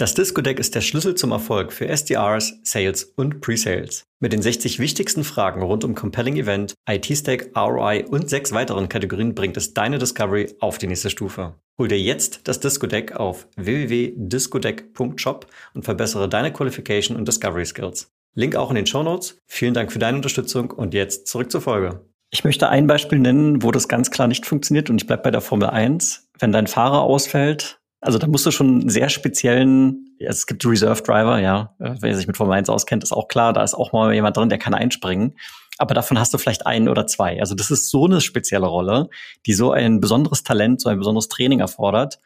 Das 0.00 0.14
Disco-Deck 0.14 0.58
ist 0.58 0.74
der 0.74 0.80
Schlüssel 0.80 1.14
zum 1.14 1.30
Erfolg 1.30 1.74
für 1.74 1.86
SDRs, 1.86 2.54
Sales 2.62 3.12
und 3.16 3.42
Pre-Sales. 3.42 4.06
Mit 4.18 4.32
den 4.32 4.40
60 4.40 4.78
wichtigsten 4.78 5.24
Fragen 5.24 5.60
rund 5.60 5.84
um 5.84 5.94
Compelling 5.94 6.38
Event, 6.38 6.72
IT-Stack, 6.88 7.50
ROI 7.54 8.06
und 8.08 8.30
sechs 8.30 8.52
weiteren 8.52 8.88
Kategorien 8.88 9.34
bringt 9.34 9.58
es 9.58 9.74
deine 9.74 9.98
Discovery 9.98 10.54
auf 10.58 10.78
die 10.78 10.86
nächste 10.86 11.10
Stufe. 11.10 11.52
Hol 11.78 11.88
dir 11.88 12.00
jetzt 12.00 12.48
das 12.48 12.60
Disco-Deck 12.60 13.16
auf 13.16 13.46
www.discodeck.shop 13.56 15.46
und 15.74 15.84
verbessere 15.84 16.30
deine 16.30 16.50
Qualification 16.50 17.14
und 17.14 17.28
Discovery 17.28 17.66
Skills. 17.66 18.10
Link 18.34 18.56
auch 18.56 18.70
in 18.70 18.76
den 18.76 18.86
Show 18.86 19.02
Notes. 19.02 19.36
Vielen 19.46 19.74
Dank 19.74 19.92
für 19.92 19.98
deine 19.98 20.16
Unterstützung 20.16 20.70
und 20.70 20.94
jetzt 20.94 21.26
zurück 21.26 21.50
zur 21.50 21.60
Folge. 21.60 22.00
Ich 22.32 22.44
möchte 22.44 22.70
ein 22.70 22.86
Beispiel 22.86 23.18
nennen, 23.18 23.62
wo 23.62 23.70
das 23.70 23.86
ganz 23.86 24.10
klar 24.10 24.28
nicht 24.28 24.46
funktioniert 24.46 24.88
und 24.88 25.02
ich 25.02 25.06
bleibe 25.06 25.24
bei 25.24 25.30
der 25.30 25.42
Formel 25.42 25.68
1. 25.68 26.28
Wenn 26.38 26.52
dein 26.52 26.68
Fahrer 26.68 27.02
ausfällt, 27.02 27.79
also 28.00 28.18
da 28.18 28.26
musst 28.26 28.46
du 28.46 28.50
schon 28.50 28.88
sehr 28.88 29.08
speziellen, 29.08 30.16
es 30.18 30.46
gibt 30.46 30.64
Reserve 30.64 31.02
Driver, 31.02 31.38
ja, 31.38 31.74
äh, 31.78 31.94
wer 32.00 32.14
sich 32.16 32.26
mit 32.26 32.36
Formel 32.36 32.54
1 32.54 32.68
auskennt, 32.70 33.02
ist 33.02 33.12
auch 33.12 33.28
klar, 33.28 33.52
da 33.52 33.62
ist 33.62 33.74
auch 33.74 33.92
mal 33.92 34.12
jemand 34.14 34.36
drin, 34.36 34.48
der 34.48 34.58
kann 34.58 34.74
einspringen. 34.74 35.34
Aber 35.78 35.94
davon 35.94 36.18
hast 36.18 36.34
du 36.34 36.38
vielleicht 36.38 36.66
einen 36.66 36.88
oder 36.88 37.06
zwei. 37.06 37.40
Also 37.40 37.54
das 37.54 37.70
ist 37.70 37.88
so 37.88 38.04
eine 38.04 38.20
spezielle 38.20 38.66
Rolle, 38.66 39.08
die 39.46 39.54
so 39.54 39.72
ein 39.72 40.00
besonderes 40.00 40.42
Talent, 40.42 40.80
so 40.80 40.90
ein 40.90 40.98
besonderes 40.98 41.28
Training 41.28 41.60
erfordert. 41.60 42.20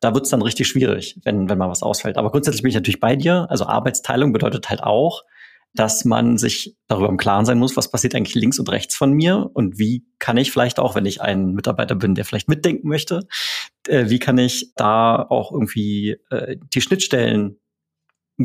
Da 0.00 0.12
wird 0.12 0.24
es 0.24 0.30
dann 0.30 0.42
richtig 0.42 0.68
schwierig, 0.68 1.18
wenn, 1.24 1.48
wenn 1.48 1.56
mal 1.56 1.70
was 1.70 1.82
ausfällt. 1.82 2.18
Aber 2.18 2.30
grundsätzlich 2.30 2.62
bin 2.62 2.68
ich 2.68 2.74
natürlich 2.74 3.00
bei 3.00 3.16
dir. 3.16 3.46
Also 3.48 3.64
Arbeitsteilung 3.64 4.32
bedeutet 4.34 4.68
halt 4.68 4.82
auch, 4.82 5.24
dass 5.74 6.04
man 6.04 6.38
sich 6.38 6.76
darüber 6.86 7.08
im 7.08 7.16
Klaren 7.16 7.44
sein 7.44 7.58
muss, 7.58 7.76
was 7.76 7.90
passiert 7.90 8.14
eigentlich 8.14 8.34
links 8.34 8.58
und 8.58 8.70
rechts 8.70 8.96
von 8.96 9.12
mir 9.12 9.50
und 9.52 9.78
wie 9.78 10.06
kann 10.18 10.36
ich 10.36 10.50
vielleicht 10.50 10.78
auch, 10.78 10.94
wenn 10.94 11.06
ich 11.06 11.20
ein 11.20 11.52
Mitarbeiter 11.52 11.94
bin, 11.94 12.14
der 12.14 12.24
vielleicht 12.24 12.48
mitdenken 12.48 12.88
möchte, 12.88 13.26
äh, 13.86 14.08
wie 14.08 14.18
kann 14.18 14.38
ich 14.38 14.72
da 14.74 15.22
auch 15.22 15.52
irgendwie 15.52 16.16
äh, 16.30 16.56
die 16.74 16.80
Schnittstellen 16.80 17.60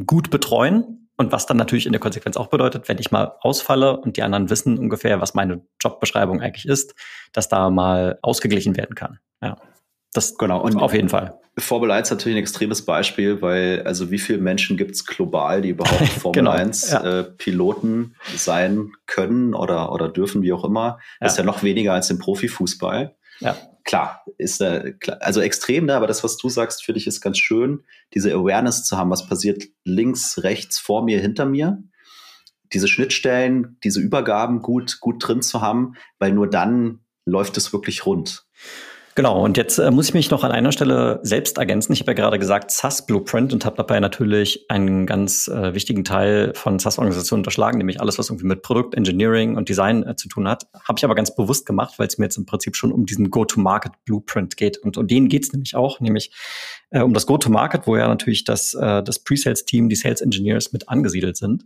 gut 0.05 0.29
betreuen 0.29 1.09
und 1.17 1.31
was 1.31 1.45
dann 1.45 1.57
natürlich 1.57 1.85
in 1.85 1.91
der 1.91 2.01
Konsequenz 2.01 2.37
auch 2.37 2.47
bedeutet, 2.47 2.89
wenn 2.89 2.97
ich 2.97 3.11
mal 3.11 3.35
ausfalle 3.41 3.97
und 3.99 4.17
die 4.17 4.23
anderen 4.23 4.49
wissen 4.49 4.77
ungefähr, 4.77 5.21
was 5.21 5.33
meine 5.33 5.65
Jobbeschreibung 5.81 6.41
eigentlich 6.41 6.65
ist, 6.65 6.95
dass 7.31 7.47
da 7.47 7.69
mal 7.69 8.19
ausgeglichen 8.21 8.75
werden 8.75 8.95
kann. 8.95 9.19
Ja. 9.41 9.57
Das 10.13 10.37
genau, 10.37 10.61
und 10.61 10.77
auf 10.77 10.93
jeden 10.93 11.09
Fall. 11.09 11.39
Formel 11.57 11.91
1 11.91 12.07
ist 12.07 12.11
natürlich 12.11 12.37
ein 12.37 12.41
extremes 12.41 12.83
Beispiel, 12.83 13.41
weil 13.41 13.83
also 13.83 14.09
wie 14.09 14.17
viele 14.17 14.39
Menschen 14.39 14.75
gibt 14.75 14.91
es 14.91 15.05
global, 15.05 15.61
die 15.61 15.69
überhaupt 15.69 16.07
Formel 16.19 16.39
genau, 16.39 16.51
1 16.51 16.91
ja. 16.91 17.19
äh, 17.19 17.23
Piloten 17.23 18.15
sein 18.35 18.91
können 19.05 19.53
oder, 19.53 19.91
oder 19.91 20.09
dürfen, 20.09 20.41
wie 20.41 20.53
auch 20.53 20.63
immer. 20.63 20.99
Ja. 21.21 21.27
ist 21.27 21.37
ja 21.37 21.43
noch 21.43 21.61
weniger 21.61 21.93
als 21.93 22.09
im 22.09 22.17
Profifußball. 22.17 23.15
Ja. 23.39 23.57
Klar, 23.83 24.23
ist 24.37 24.61
äh, 24.61 24.93
klar, 24.93 25.17
also 25.19 25.41
extrem, 25.41 25.85
ne? 25.85 25.95
aber 25.95 26.07
das, 26.07 26.23
was 26.23 26.37
du 26.37 26.47
sagst, 26.47 26.85
finde 26.85 26.99
ich, 26.99 27.07
ist 27.07 27.21
ganz 27.21 27.37
schön, 27.37 27.83
diese 28.13 28.33
Awareness 28.33 28.85
zu 28.85 28.97
haben, 28.97 29.09
was 29.09 29.27
passiert 29.27 29.63
links, 29.83 30.43
rechts, 30.43 30.79
vor 30.79 31.03
mir, 31.03 31.19
hinter 31.19 31.45
mir. 31.45 31.83
Diese 32.71 32.87
Schnittstellen, 32.87 33.77
diese 33.83 33.99
Übergaben 33.99 34.61
gut, 34.61 34.99
gut 35.01 35.27
drin 35.27 35.41
zu 35.41 35.61
haben, 35.61 35.95
weil 36.17 36.31
nur 36.31 36.49
dann 36.49 37.01
läuft 37.25 37.57
es 37.57 37.73
wirklich 37.73 38.05
rund. 38.05 38.45
Genau, 39.15 39.43
und 39.43 39.57
jetzt 39.57 39.77
äh, 39.77 39.91
muss 39.91 40.07
ich 40.07 40.15
mich 40.15 40.31
noch 40.31 40.43
an 40.43 40.51
einer 40.51 40.71
Stelle 40.71 41.19
selbst 41.21 41.59
ergänzen. 41.59 41.93
Ich 41.93 41.99
habe 41.99 42.11
ja 42.11 42.15
gerade 42.15 42.39
gesagt 42.39 42.71
SAS 42.71 43.05
Blueprint 43.05 43.53
und 43.53 43.63
habe 43.63 43.75
dabei 43.75 43.99
natürlich 43.99 44.65
einen 44.69 45.05
ganz 45.05 45.47
äh, 45.47 45.75
wichtigen 45.75 46.03
Teil 46.03 46.53
von 46.55 46.79
SAS-Organisationen 46.79 47.41
unterschlagen, 47.41 47.77
nämlich 47.77 48.01
alles, 48.01 48.17
was 48.17 48.29
irgendwie 48.29 48.47
mit 48.47 48.63
Produkt, 48.63 48.95
Engineering 48.95 49.55
und 49.55 49.69
Design 49.69 50.01
äh, 50.01 50.15
zu 50.15 50.29
tun 50.29 50.47
hat. 50.47 50.65
Habe 50.87 50.97
ich 50.97 51.05
aber 51.05 51.13
ganz 51.13 51.35
bewusst 51.35 51.67
gemacht, 51.67 51.99
weil 51.99 52.07
es 52.07 52.17
mir 52.17 52.25
jetzt 52.25 52.37
im 52.37 52.47
Prinzip 52.47 52.75
schon 52.75 52.91
um 52.91 53.05
diesen 53.05 53.29
Go-to-Market 53.29 53.91
Blueprint 54.05 54.57
geht. 54.57 54.79
Und 54.79 54.97
um 54.97 55.07
den 55.07 55.29
geht 55.29 55.43
es 55.43 55.53
nämlich 55.53 55.75
auch, 55.75 55.99
nämlich 55.99 56.31
äh, 56.89 57.01
um 57.01 57.13
das 57.13 57.27
Go-to-Market, 57.27 57.85
wo 57.85 57.95
ja 57.95 58.07
natürlich 58.07 58.45
das, 58.45 58.73
äh, 58.73 59.03
das 59.03 59.19
Pre-Sales-Team, 59.19 59.89
die 59.89 59.95
Sales 59.95 60.21
Engineers 60.21 60.73
mit 60.73 60.89
angesiedelt 60.89 61.37
sind. 61.37 61.65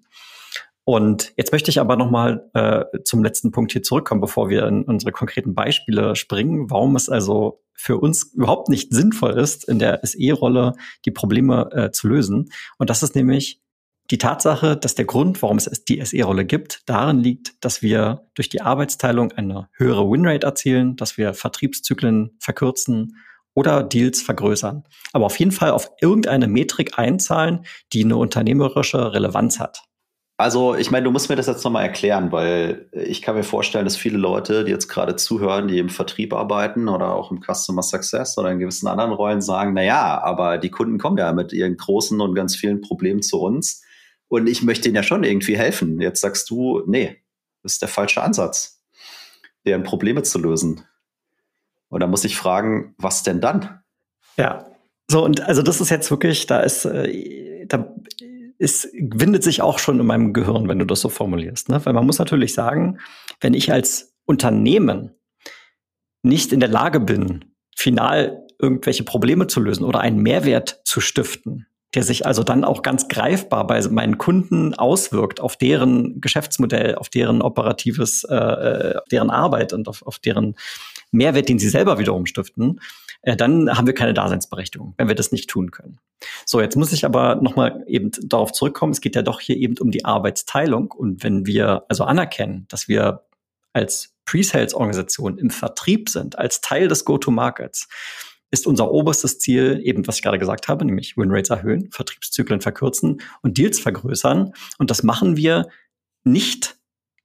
Und 0.88 1.34
jetzt 1.36 1.52
möchte 1.52 1.70
ich 1.70 1.82
aber 1.82 1.98
nochmal 1.98 2.50
äh, 2.54 2.86
zum 3.04 3.22
letzten 3.22 3.52
Punkt 3.52 3.74
hier 3.74 3.84
zurückkommen, 3.84 4.22
bevor 4.22 4.48
wir 4.48 4.66
in 4.68 4.84
unsere 4.84 5.12
konkreten 5.12 5.54
Beispiele 5.54 6.16
springen, 6.16 6.72
warum 6.72 6.96
es 6.96 7.10
also 7.10 7.62
für 7.74 7.98
uns 7.98 8.32
überhaupt 8.34 8.70
nicht 8.70 8.94
sinnvoll 8.94 9.38
ist, 9.38 9.68
in 9.68 9.80
der 9.80 10.00
SE-Rolle 10.04 10.76
die 11.04 11.12
Probleme 11.12 11.70
äh, 11.74 11.92
zu 11.92 12.08
lösen. 12.08 12.54
Und 12.78 12.90
das 12.90 13.04
ist 13.04 13.16
nämlich, 13.16 13.62
die 14.12 14.18
Tatsache, 14.18 14.78
dass 14.78 14.96
der 14.96 15.04
Grund, 15.04 15.42
warum 15.42 15.58
es 15.58 15.66
die 15.84 16.00
SE-Rolle 16.06 16.46
gibt, 16.46 16.84
darin 16.86 17.20
liegt, 17.20 17.62
dass 17.66 17.82
wir 17.82 18.26
durch 18.36 18.48
die 18.48 18.62
Arbeitsteilung 18.62 19.34
eine 19.34 19.68
höhere 19.74 20.10
Winrate 20.10 20.48
erzielen, 20.48 20.96
dass 20.96 21.18
wir 21.18 21.34
Vertriebszyklen 21.34 22.38
verkürzen 22.40 23.18
oder 23.54 23.84
Deals 23.84 24.22
vergrößern. 24.22 24.86
Aber 25.12 25.26
auf 25.26 25.38
jeden 25.38 25.52
Fall 25.52 25.72
auf 25.72 25.92
irgendeine 26.00 26.48
Metrik 26.48 26.98
einzahlen, 26.98 27.66
die 27.92 28.06
eine 28.06 28.16
unternehmerische 28.16 29.12
Relevanz 29.12 29.60
hat. 29.60 29.87
Also, 30.40 30.76
ich 30.76 30.92
meine, 30.92 31.06
du 31.06 31.12
musst 31.12 31.30
mir 31.30 31.36
das 31.36 31.48
jetzt 31.48 31.64
nochmal 31.64 31.84
erklären, 31.84 32.32
weil 32.32 32.90
ich 32.92 33.24
kann 33.24 33.36
mir 33.36 33.44
vorstellen, 33.44 33.86
dass 33.86 33.98
viele 33.98 34.20
Leute, 34.20 34.64
die 34.66 34.72
jetzt 34.72 34.88
gerade 34.88 35.16
zuhören, 35.16 35.68
die 35.68 35.80
im 35.80 35.90
Vertrieb 35.90 36.32
arbeiten 36.32 36.90
oder 36.90 37.14
auch 37.14 37.32
im 37.32 37.42
Customer 37.42 37.82
Success 37.82 38.38
oder 38.38 38.52
in 38.52 38.60
gewissen 38.60 38.88
anderen 38.88 39.14
Rollen 39.14 39.42
sagen, 39.42 39.74
na 39.74 39.82
ja, 39.82 40.22
aber 40.22 40.60
die 40.60 40.70
Kunden 40.70 41.00
kommen 41.00 41.18
ja 41.18 41.34
mit 41.34 41.54
ihren 41.54 41.76
großen 41.76 42.22
und 42.22 42.36
ganz 42.36 42.56
vielen 42.56 42.82
Problemen 42.82 43.24
zu 43.24 43.42
uns 43.42 43.82
und 44.28 44.48
ich 44.48 44.62
möchte 44.62 44.90
ihnen 44.90 44.96
ja 44.96 45.04
schon 45.04 45.24
irgendwie 45.24 45.58
helfen. 45.58 46.00
Jetzt 46.00 46.22
sagst 46.22 46.50
du, 46.52 46.84
nee, 46.86 47.18
das 47.64 47.74
ist 47.74 47.82
der 47.82 47.90
falsche 47.90 48.22
Ansatz, 48.22 48.84
deren 49.66 49.84
Probleme 49.84 50.22
zu 50.22 50.38
lösen. 50.38 50.84
Und 51.90 52.02
da 52.02 52.08
muss 52.08 52.26
ich 52.26 52.38
fragen, 52.38 52.94
was 53.00 53.24
denn 53.24 53.42
dann? 53.42 53.82
Ja, 54.38 54.68
so 55.10 55.24
und 55.24 55.42
also 55.42 55.64
das 55.64 55.82
ist 55.82 55.90
jetzt 55.90 56.12
wirklich, 56.12 56.46
da 56.46 56.60
ist, 56.60 56.86
äh, 56.86 57.66
da 57.66 57.96
es 58.60 58.90
windet 58.94 59.44
sich 59.44 59.62
auch 59.62 59.80
schon 59.80 60.00
in 60.00 60.06
meinem 60.06 60.34
Gehirn, 60.34 60.68
wenn 60.68 60.80
du 60.80 60.86
das 60.86 61.02
so 61.02 61.10
formulierst. 61.10 61.70
Ne? 61.70 61.86
Weil 61.86 61.94
man 61.94 62.06
muss 62.06 62.20
natürlich 62.20 62.54
sagen, 62.54 63.00
wenn 63.40 63.54
ich 63.54 63.72
als 63.72 64.16
Unternehmen 64.26 65.12
nicht 66.24 66.52
in 66.52 66.60
der 66.60 66.70
Lage 66.70 67.00
bin, 67.00 67.46
final 67.76 68.46
irgendwelche 68.60 69.04
Probleme 69.04 69.48
zu 69.48 69.60
lösen 69.60 69.84
oder 69.84 70.00
einen 70.00 70.22
Mehrwert 70.22 70.82
zu 70.84 71.00
stiften, 71.00 71.68
der 71.94 72.04
sich 72.04 72.26
also 72.26 72.44
dann 72.44 72.64
auch 72.64 72.82
ganz 72.82 73.08
greifbar 73.08 73.68
bei 73.68 73.82
meinen 73.90 74.18
Kunden 74.18 74.74
auswirkt 74.74 75.40
auf 75.40 75.56
deren 75.56 76.20
Geschäftsmodell, 76.20 76.96
auf 76.96 77.10
deren 77.10 77.42
operatives, 77.42 78.24
äh, 78.24 78.36
äh 78.36 79.00
deren 79.12 79.30
Arbeit 79.30 79.74
und 79.74 79.88
auf, 79.88 80.06
auf 80.06 80.20
deren 80.20 80.56
Mehrwert, 81.12 81.48
den 81.50 81.60
sie 81.60 81.70
selber 81.70 82.00
wiederum 82.00 82.26
stiften, 82.26 82.82
äh, 83.22 83.36
dann 83.36 83.76
haben 83.76 83.88
wir 83.88 83.94
keine 83.94 84.14
Daseinsberechtigung, 84.14 84.94
wenn 84.98 85.08
wir 85.08 85.16
das 85.16 85.32
nicht 85.32 85.50
tun 85.50 85.72
können. 85.72 86.00
So, 86.46 86.62
jetzt 86.62 86.76
muss 86.76 86.94
ich 86.94 87.06
aber 87.06 87.36
nochmal 87.36 87.84
eben 87.88 88.12
darauf 88.24 88.52
zurückkommen, 88.52 88.92
es 88.92 89.02
geht 89.02 89.16
ja 89.16 89.22
doch 89.22 89.40
hier 89.40 89.58
eben 89.58 89.78
um 89.80 89.92
die 89.92 90.06
Arbeitsteilung 90.06 90.92
und 90.92 91.24
wenn 91.24 91.46
wir 91.46 91.86
also 91.90 92.04
anerkennen, 92.04 92.66
dass 92.70 92.88
wir 92.88 93.28
als 93.74 94.16
Pre-Sales-Organisation 94.26 95.38
im 95.38 95.50
Vertrieb 95.50 96.10
sind, 96.10 96.38
als 96.38 96.62
Teil 96.62 96.88
des 96.88 97.06
Go-to-Markets, 97.06 97.88
ist 98.50 98.66
unser 98.66 98.92
oberstes 98.92 99.40
Ziel 99.40 99.82
eben, 99.84 100.08
was 100.08 100.18
ich 100.18 100.22
gerade 100.22 100.40
gesagt 100.40 100.68
habe, 100.68 100.86
nämlich 100.86 101.18
Winrates 101.18 101.50
erhöhen, 101.50 101.90
Vertriebszyklen 101.92 102.62
verkürzen 102.62 103.22
und 103.42 103.58
Deals 103.58 103.80
vergrößern. 103.80 104.54
Und 104.78 104.90
das 104.90 105.04
machen 105.04 105.36
wir 105.36 105.68
nicht, 106.24 106.78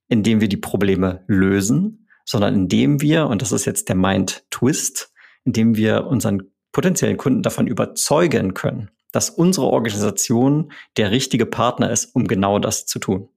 indem 0.07 0.41
wir 0.41 0.49
die 0.49 0.57
Probleme 0.57 1.23
lösen, 1.27 2.07
sondern 2.25 2.53
indem 2.53 3.01
wir, 3.01 3.27
und 3.27 3.41
das 3.41 3.51
ist 3.51 3.65
jetzt 3.65 3.89
der 3.89 3.95
Mind 3.95 4.45
Twist, 4.49 5.12
indem 5.45 5.75
wir 5.75 6.05
unseren 6.07 6.51
potenziellen 6.71 7.17
Kunden 7.17 7.43
davon 7.43 7.67
überzeugen 7.67 8.53
können, 8.53 8.91
dass 9.11 9.29
unsere 9.29 9.67
Organisation 9.67 10.71
der 10.97 11.11
richtige 11.11 11.45
Partner 11.45 11.91
ist, 11.91 12.15
um 12.15 12.27
genau 12.27 12.59
das 12.59 12.85
zu 12.85 12.99
tun. 12.99 13.29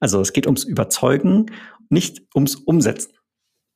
Also 0.00 0.20
es 0.20 0.32
geht 0.32 0.46
ums 0.46 0.64
Überzeugen, 0.64 1.46
nicht 1.88 2.22
ums 2.34 2.56
Umsetzen. 2.56 3.12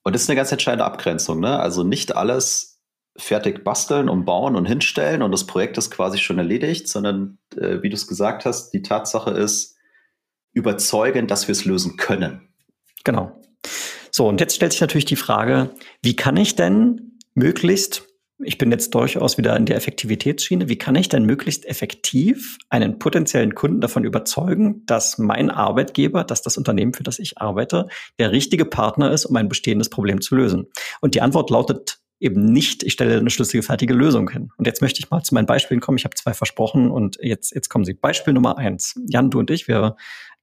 Und 0.03 0.15
das 0.15 0.23
ist 0.23 0.31
eine 0.31 0.37
ganz 0.37 0.53
entscheidende 0.53 0.85
Abgrenzung. 0.85 1.41
Ne? 1.41 1.59
Also 1.59 1.85
nicht 1.85 2.17
alles 2.17 2.83
fertig 3.17 3.63
basteln 3.63 4.09
und 4.09 4.25
bauen 4.25 4.57
und 4.57 4.67
hinstellen 4.67 5.23
und 5.23 5.31
das 5.31 5.47
Projekt 5.47 5.79
ist 5.79 5.91
quasi 5.91 6.19
schon 6.19 6.39
erledigt, 6.39 6.89
sondern 6.89 7.39
äh, 7.57 7.81
wie 7.83 7.89
du 7.89 7.95
es 7.95 8.09
gesagt 8.09 8.45
hast, 8.45 8.71
die 8.71 8.83
Tatsache 8.83 9.31
ist, 9.31 9.77
überzeugen, 10.53 11.27
dass 11.27 11.47
wir 11.47 11.53
es 11.53 11.65
lösen 11.65 11.97
können. 11.97 12.49
Genau. 13.05 13.41
So, 14.16 14.28
und 14.28 14.40
jetzt 14.40 14.54
stellt 14.54 14.71
sich 14.71 14.80
natürlich 14.80 15.06
die 15.06 15.16
Frage, 15.16 15.71
wie 16.00 16.14
kann 16.14 16.37
ich 16.37 16.54
denn 16.54 17.18
möglichst, 17.35 18.06
ich 18.44 18.59
bin 18.59 18.71
jetzt 18.71 18.94
durchaus 18.94 19.38
wieder 19.38 19.56
in 19.56 19.66
der 19.66 19.75
Effektivitätsschiene, 19.75 20.68
wie 20.68 20.78
kann 20.78 20.94
ich 20.94 21.09
denn 21.09 21.25
möglichst 21.25 21.66
effektiv 21.66 22.59
einen 22.68 23.00
potenziellen 23.00 23.56
Kunden 23.56 23.80
davon 23.80 24.04
überzeugen, 24.04 24.87
dass 24.87 25.18
mein 25.18 25.50
Arbeitgeber, 25.50 26.23
dass 26.23 26.42
das 26.42 26.56
Unternehmen, 26.56 26.94
für 26.94 27.02
das 27.02 27.18
ich 27.18 27.38
arbeite, 27.38 27.88
der 28.21 28.30
richtige 28.30 28.64
Partner 28.64 29.11
ist, 29.11 29.25
um 29.25 29.35
ein 29.35 29.49
bestehendes 29.49 29.90
Problem 29.90 30.21
zu 30.21 30.37
lösen? 30.37 30.68
Und 31.00 31.16
die 31.16 31.21
Antwort 31.21 31.50
lautet 31.50 31.99
eben 32.21 32.44
nicht, 32.44 32.85
ich 32.85 32.92
stelle 32.92 33.18
eine 33.18 33.30
schlüssige, 33.30 33.64
fertige 33.64 33.94
Lösung 33.94 34.30
hin. 34.30 34.52
Und 34.56 34.68
jetzt 34.68 34.80
möchte 34.80 35.00
ich 35.00 35.11
mal 35.11 35.25
zu 35.25 35.35
meinen 35.35 35.47
Beispielen 35.47 35.80
kommen. 35.80 35.99
Ich 35.99 36.04
habe 36.04 36.14
zwei 36.14 36.35
versprochen 36.35 36.88
und 36.88 37.18
jetzt, 37.21 37.52
jetzt 37.52 37.68
kommen 37.68 37.85
sie. 37.85 37.94
Beispiel 37.94 38.33
Nummer 38.33 38.59
eins. 38.59 38.94
Jan, 39.09 39.33
du 39.33 39.40
und 39.40 39.50
ich, 39.50 39.66
wir 39.66 39.97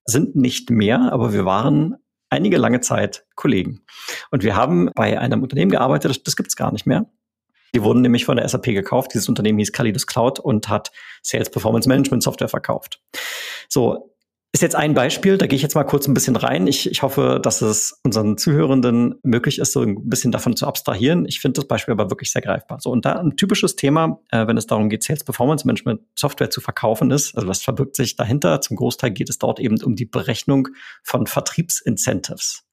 sind 0.04 0.36
nicht 0.36 0.70
mehr, 0.72 1.14
aber 1.14 1.32
wir 1.32 1.46
waren 1.46 1.96
einige 2.32 2.58
lange 2.58 2.82
Zeit 2.82 3.26
Kollegen. 3.36 3.82
Und 4.32 4.44
wir 4.44 4.56
haben 4.56 4.90
bei 4.96 5.20
einem 5.20 5.44
Unternehmen 5.44 5.72
gearbeitet, 5.72 6.10
das, 6.10 6.24
das 6.24 6.36
gibt 6.36 6.50
es 6.50 6.56
gar 6.56 6.72
nicht 6.72 6.88
mehr. 6.88 7.06
Die 7.76 7.84
wurden 7.84 8.02
nämlich 8.02 8.26
von 8.26 8.38
der 8.38 8.48
SAP 8.48 8.66
gekauft. 8.66 9.12
Dieses 9.14 9.30
Unternehmen 9.30 9.60
hieß 9.60 9.72
Kalidos 9.72 10.08
Cloud 10.08 10.40
und 10.40 10.68
hat 10.68 10.92
Sales 11.22 11.50
Performance 11.50 11.88
Management 11.88 12.24
Software 12.24 12.50
verkauft. 12.50 13.02
So, 13.70 14.11
ist 14.54 14.62
jetzt 14.62 14.76
ein 14.76 14.94
Beispiel, 14.94 15.38
da 15.38 15.48
gehe 15.48 15.56
ich 15.56 15.62
jetzt 15.62 15.76
mal 15.76 15.86
kurz 15.86 16.08
ein 16.08 16.14
bisschen 16.14 16.36
rein. 16.36 16.68
Ich, 16.68 16.90
ich 16.90 17.04
hoffe, 17.04 17.40
dass 17.42 17.62
es 17.62 18.00
unseren 18.04 18.38
Zuhörenden 18.38 19.16
möglich 19.24 19.60
ist, 19.60 19.72
so 19.72 19.82
ein 19.82 20.10
bisschen 20.10 20.34
davon 20.34 20.58
zu 20.58 20.68
abstrahieren. 20.68 21.26
Ich 21.26 21.40
finde 21.40 21.62
das 21.62 21.68
Beispiel 21.68 21.94
aber 21.94 22.10
wirklich 22.10 22.32
sehr 22.32 22.42
greifbar. 22.42 22.82
So, 22.82 22.92
und 22.92 23.06
da 23.06 23.14
ein 23.14 23.38
typisches 23.38 23.78
Thema, 23.78 24.20
äh, 24.30 24.46
wenn 24.48 24.58
es 24.58 24.68
darum 24.68 24.90
geht, 24.90 25.04
Sales 25.04 25.24
Performance 25.24 25.66
Management 25.66 26.02
Software 26.16 26.50
zu 26.50 26.60
verkaufen 26.60 27.12
ist, 27.12 27.34
also 27.36 27.48
was 27.48 27.62
verbirgt 27.62 27.96
sich 27.96 28.18
dahinter? 28.18 28.60
Zum 28.60 28.76
Großteil 28.76 29.12
geht 29.12 29.30
es 29.30 29.40
dort 29.40 29.62
eben 29.62 29.82
um 29.82 29.96
die 29.96 30.06
Berechnung 30.06 30.68
von 31.02 31.28
Vertriebsincentives. 31.28 32.64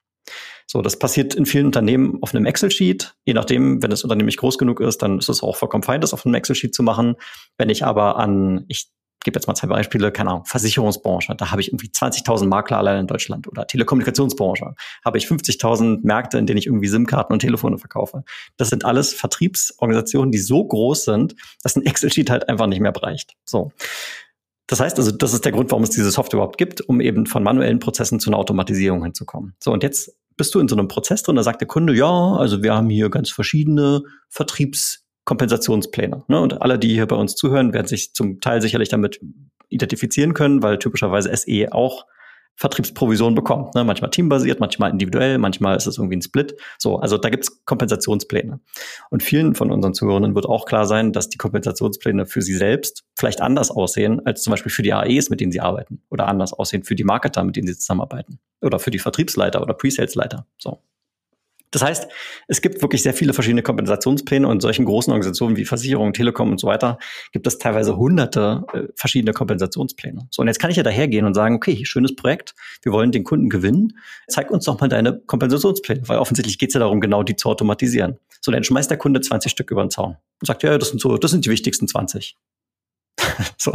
So, 0.66 0.82
das 0.82 0.98
passiert 0.98 1.34
in 1.34 1.46
vielen 1.46 1.66
Unternehmen 1.66 2.18
auf 2.22 2.34
einem 2.34 2.44
Excel-Sheet. 2.44 3.14
Je 3.24 3.34
nachdem, 3.34 3.82
wenn 3.82 3.90
das 3.90 4.02
Unternehmen 4.02 4.26
nicht 4.26 4.38
groß 4.38 4.58
genug 4.58 4.80
ist, 4.80 5.00
dann 5.00 5.18
ist 5.18 5.28
es 5.28 5.42
auch 5.42 5.56
vollkommen 5.56 5.84
fein, 5.84 6.00
das 6.00 6.12
auf 6.12 6.26
einem 6.26 6.34
Excel-Sheet 6.34 6.74
zu 6.74 6.82
machen. 6.82 7.14
Wenn 7.56 7.70
ich 7.70 7.84
aber 7.84 8.18
an, 8.18 8.64
ich 8.68 8.90
gebe 9.20 9.36
jetzt 9.36 9.46
mal 9.46 9.54
zwei 9.54 9.68
Beispiele, 9.68 10.12
keine 10.12 10.30
Ahnung, 10.30 10.44
Versicherungsbranche, 10.44 11.34
da 11.36 11.50
habe 11.50 11.60
ich 11.60 11.68
irgendwie 11.68 11.88
20.000 11.88 12.46
Makler 12.46 12.78
allein 12.78 13.00
in 13.00 13.06
Deutschland 13.06 13.48
oder 13.48 13.66
Telekommunikationsbranche, 13.66 14.74
habe 15.04 15.18
ich 15.18 15.26
50.000 15.26 16.00
Märkte, 16.02 16.38
in 16.38 16.46
denen 16.46 16.58
ich 16.58 16.66
irgendwie 16.66 16.88
SIM-Karten 16.88 17.32
und 17.32 17.40
Telefone 17.40 17.78
verkaufe. 17.78 18.24
Das 18.56 18.68
sind 18.70 18.84
alles 18.84 19.12
Vertriebsorganisationen, 19.12 20.30
die 20.30 20.38
so 20.38 20.64
groß 20.64 21.04
sind, 21.04 21.34
dass 21.62 21.76
ein 21.76 21.84
Excel-Sheet 21.84 22.30
halt 22.30 22.48
einfach 22.48 22.66
nicht 22.66 22.80
mehr 22.80 22.92
reicht. 22.94 23.34
So. 23.44 23.72
Das 24.66 24.80
heißt 24.80 24.98
also, 24.98 25.10
das 25.10 25.32
ist 25.32 25.44
der 25.44 25.52
Grund, 25.52 25.70
warum 25.70 25.82
es 25.82 25.90
diese 25.90 26.10
Software 26.10 26.38
überhaupt 26.38 26.58
gibt, 26.58 26.82
um 26.82 27.00
eben 27.00 27.26
von 27.26 27.42
manuellen 27.42 27.78
Prozessen 27.78 28.20
zu 28.20 28.30
einer 28.30 28.36
Automatisierung 28.38 29.02
hinzukommen. 29.02 29.54
So, 29.60 29.72
und 29.72 29.82
jetzt 29.82 30.14
bist 30.36 30.54
du 30.54 30.60
in 30.60 30.68
so 30.68 30.76
einem 30.76 30.88
Prozess 30.88 31.22
drin, 31.22 31.36
da 31.36 31.42
sagt 31.42 31.60
der 31.60 31.68
Kunde, 31.68 31.94
ja, 31.94 32.06
also 32.06 32.62
wir 32.62 32.74
haben 32.74 32.90
hier 32.90 33.10
ganz 33.10 33.30
verschiedene 33.30 34.02
Vertriebs 34.28 35.07
Kompensationspläne. 35.28 36.24
Ne? 36.28 36.40
Und 36.40 36.62
alle, 36.62 36.78
die 36.78 36.94
hier 36.94 37.06
bei 37.06 37.14
uns 37.14 37.34
zuhören, 37.36 37.74
werden 37.74 37.86
sich 37.86 38.14
zum 38.14 38.40
Teil 38.40 38.62
sicherlich 38.62 38.88
damit 38.88 39.20
identifizieren 39.68 40.32
können, 40.32 40.62
weil 40.62 40.78
typischerweise 40.78 41.36
SE 41.36 41.70
auch 41.70 42.06
Vertriebsprovision 42.56 43.34
bekommt. 43.34 43.74
Ne? 43.74 43.84
Manchmal 43.84 44.10
teambasiert, 44.10 44.58
manchmal 44.58 44.90
individuell, 44.90 45.36
manchmal 45.36 45.76
ist 45.76 45.86
es 45.86 45.98
irgendwie 45.98 46.16
ein 46.16 46.22
Split. 46.22 46.56
So, 46.78 46.96
also 46.96 47.18
da 47.18 47.28
gibt's 47.28 47.62
Kompensationspläne. 47.66 48.60
Und 49.10 49.22
vielen 49.22 49.54
von 49.54 49.70
unseren 49.70 49.92
Zuhörern 49.92 50.34
wird 50.34 50.46
auch 50.46 50.64
klar 50.64 50.86
sein, 50.86 51.12
dass 51.12 51.28
die 51.28 51.36
Kompensationspläne 51.36 52.24
für 52.24 52.40
sie 52.40 52.54
selbst 52.54 53.04
vielleicht 53.14 53.42
anders 53.42 53.70
aussehen 53.70 54.24
als 54.24 54.42
zum 54.42 54.52
Beispiel 54.52 54.72
für 54.72 54.82
die 54.82 54.94
AEs, 54.94 55.28
mit 55.28 55.40
denen 55.40 55.52
sie 55.52 55.60
arbeiten. 55.60 56.00
Oder 56.08 56.26
anders 56.26 56.54
aussehen 56.54 56.84
für 56.84 56.94
die 56.94 57.04
Marketer, 57.04 57.44
mit 57.44 57.56
denen 57.56 57.66
sie 57.66 57.76
zusammenarbeiten. 57.76 58.38
Oder 58.62 58.78
für 58.78 58.90
die 58.90 58.98
Vertriebsleiter 58.98 59.60
oder 59.60 59.74
Pre-Sales-Leiter. 59.74 60.46
So. 60.56 60.80
Das 61.70 61.82
heißt, 61.82 62.08
es 62.46 62.60
gibt 62.62 62.80
wirklich 62.82 63.02
sehr 63.02 63.14
viele 63.14 63.32
verschiedene 63.32 63.62
Kompensationspläne 63.62 64.48
und 64.48 64.60
solchen 64.60 64.84
großen 64.84 65.12
Organisationen 65.12 65.56
wie 65.56 65.64
Versicherungen, 65.64 66.12
Telekom 66.12 66.50
und 66.50 66.58
so 66.58 66.66
weiter 66.66 66.98
gibt 67.32 67.46
es 67.46 67.58
teilweise 67.58 67.96
hunderte 67.96 68.64
äh, 68.72 68.84
verschiedene 68.94 69.32
Kompensationspläne. 69.32 70.28
So, 70.30 70.42
und 70.42 70.48
jetzt 70.48 70.58
kann 70.58 70.70
ich 70.70 70.76
ja 70.76 70.82
dahergehen 70.82 71.26
und 71.26 71.34
sagen, 71.34 71.56
okay, 71.56 71.84
schönes 71.84 72.16
Projekt, 72.16 72.54
wir 72.82 72.92
wollen 72.92 73.12
den 73.12 73.24
Kunden 73.24 73.48
gewinnen, 73.48 73.98
zeig 74.28 74.50
uns 74.50 74.64
doch 74.64 74.80
mal 74.80 74.88
deine 74.88 75.20
Kompensationspläne, 75.20 76.02
weil 76.08 76.18
offensichtlich 76.18 76.58
geht 76.58 76.70
es 76.70 76.74
ja 76.74 76.80
darum, 76.80 77.00
genau 77.00 77.22
die 77.22 77.36
zu 77.36 77.48
automatisieren. 77.48 78.18
So, 78.40 78.52
dann 78.52 78.64
schmeißt 78.64 78.90
der 78.90 78.98
Kunde 78.98 79.20
20 79.20 79.50
Stück 79.50 79.70
über 79.70 79.84
den 79.84 79.90
Zaun 79.90 80.16
und 80.40 80.46
sagt, 80.46 80.62
ja, 80.62 80.78
das 80.78 80.90
sind 80.90 81.00
so, 81.00 81.16
das 81.18 81.30
sind 81.30 81.44
die 81.44 81.50
wichtigsten 81.50 81.88
20. 81.88 82.36
so. 83.58 83.72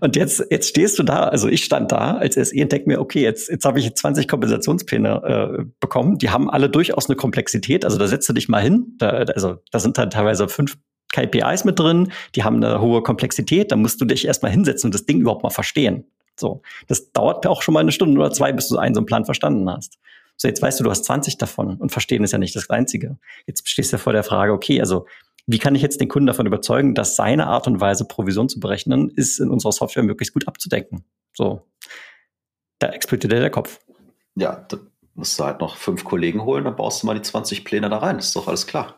Und 0.00 0.16
jetzt, 0.16 0.44
jetzt 0.50 0.68
stehst 0.68 0.98
du 0.98 1.02
da, 1.02 1.24
also 1.24 1.48
ich 1.48 1.64
stand 1.64 1.92
da 1.92 2.16
als 2.16 2.34
SE 2.34 2.60
und 2.60 2.72
denke 2.72 2.88
mir, 2.88 3.00
okay, 3.00 3.22
jetzt, 3.22 3.48
jetzt 3.48 3.64
habe 3.64 3.78
ich 3.78 3.94
20 3.94 4.28
Kompensationspläne 4.28 5.58
äh, 5.60 5.64
bekommen. 5.80 6.18
Die 6.18 6.30
haben 6.30 6.50
alle 6.50 6.68
durchaus 6.70 7.08
eine 7.08 7.16
Komplexität. 7.16 7.84
Also 7.84 7.98
da 7.98 8.06
setzt 8.06 8.28
du 8.28 8.32
dich 8.32 8.48
mal 8.48 8.62
hin. 8.62 8.94
Da, 8.98 9.10
also 9.10 9.56
da 9.70 9.78
sind 9.78 9.98
dann 9.98 10.10
teilweise 10.10 10.48
fünf 10.48 10.76
KPIs 11.12 11.64
mit 11.64 11.78
drin, 11.78 12.12
die 12.34 12.44
haben 12.44 12.62
eine 12.62 12.80
hohe 12.80 13.02
Komplexität. 13.02 13.72
Da 13.72 13.76
musst 13.76 14.00
du 14.00 14.04
dich 14.04 14.26
erstmal 14.26 14.52
hinsetzen 14.52 14.88
und 14.88 14.94
das 14.94 15.06
Ding 15.06 15.20
überhaupt 15.20 15.42
mal 15.42 15.50
verstehen. 15.50 16.04
So, 16.38 16.62
das 16.86 17.12
dauert 17.12 17.46
auch 17.46 17.62
schon 17.62 17.72
mal 17.74 17.80
eine 17.80 17.92
Stunde 17.92 18.20
oder 18.20 18.30
zwei, 18.30 18.52
bis 18.52 18.68
du 18.68 18.76
einen 18.76 18.94
so 18.94 19.00
einen 19.00 19.06
Plan 19.06 19.24
verstanden 19.24 19.68
hast. 19.70 19.98
So, 20.36 20.48
jetzt 20.48 20.60
weißt 20.60 20.78
du, 20.78 20.84
du 20.84 20.90
hast 20.90 21.04
20 21.04 21.38
davon 21.38 21.76
und 21.76 21.92
verstehen 21.92 22.22
ist 22.22 22.32
ja 22.32 22.38
nicht 22.38 22.54
das 22.54 22.68
Einzige. 22.68 23.16
Jetzt 23.46 23.66
stehst 23.68 23.92
du 23.92 23.98
vor 23.98 24.12
der 24.12 24.22
Frage, 24.22 24.52
okay, 24.52 24.80
also 24.80 25.06
wie 25.46 25.58
kann 25.58 25.74
ich 25.74 25.82
jetzt 25.82 26.00
den 26.00 26.08
Kunden 26.08 26.26
davon 26.26 26.46
überzeugen, 26.46 26.94
dass 26.94 27.16
seine 27.16 27.46
Art 27.46 27.66
und 27.66 27.80
Weise, 27.80 28.04
Provision 28.04 28.48
zu 28.48 28.60
berechnen, 28.60 29.10
ist 29.10 29.38
in 29.38 29.50
unserer 29.50 29.72
Software 29.72 30.02
möglichst 30.02 30.34
gut 30.34 30.48
abzudecken? 30.48 31.04
So, 31.34 31.62
da 32.78 32.88
explodiert 32.88 33.32
der 33.32 33.50
Kopf. 33.50 33.78
Ja, 34.34 34.64
da 34.68 34.78
musst 35.14 35.38
du 35.38 35.44
halt 35.44 35.60
noch 35.60 35.76
fünf 35.76 36.04
Kollegen 36.04 36.42
holen, 36.44 36.64
dann 36.64 36.76
baust 36.76 37.02
du 37.02 37.06
mal 37.06 37.14
die 37.14 37.22
20 37.22 37.64
Pläne 37.64 37.88
da 37.88 37.98
rein. 37.98 38.18
Ist 38.18 38.34
doch 38.34 38.48
alles 38.48 38.66
klar. 38.66 38.96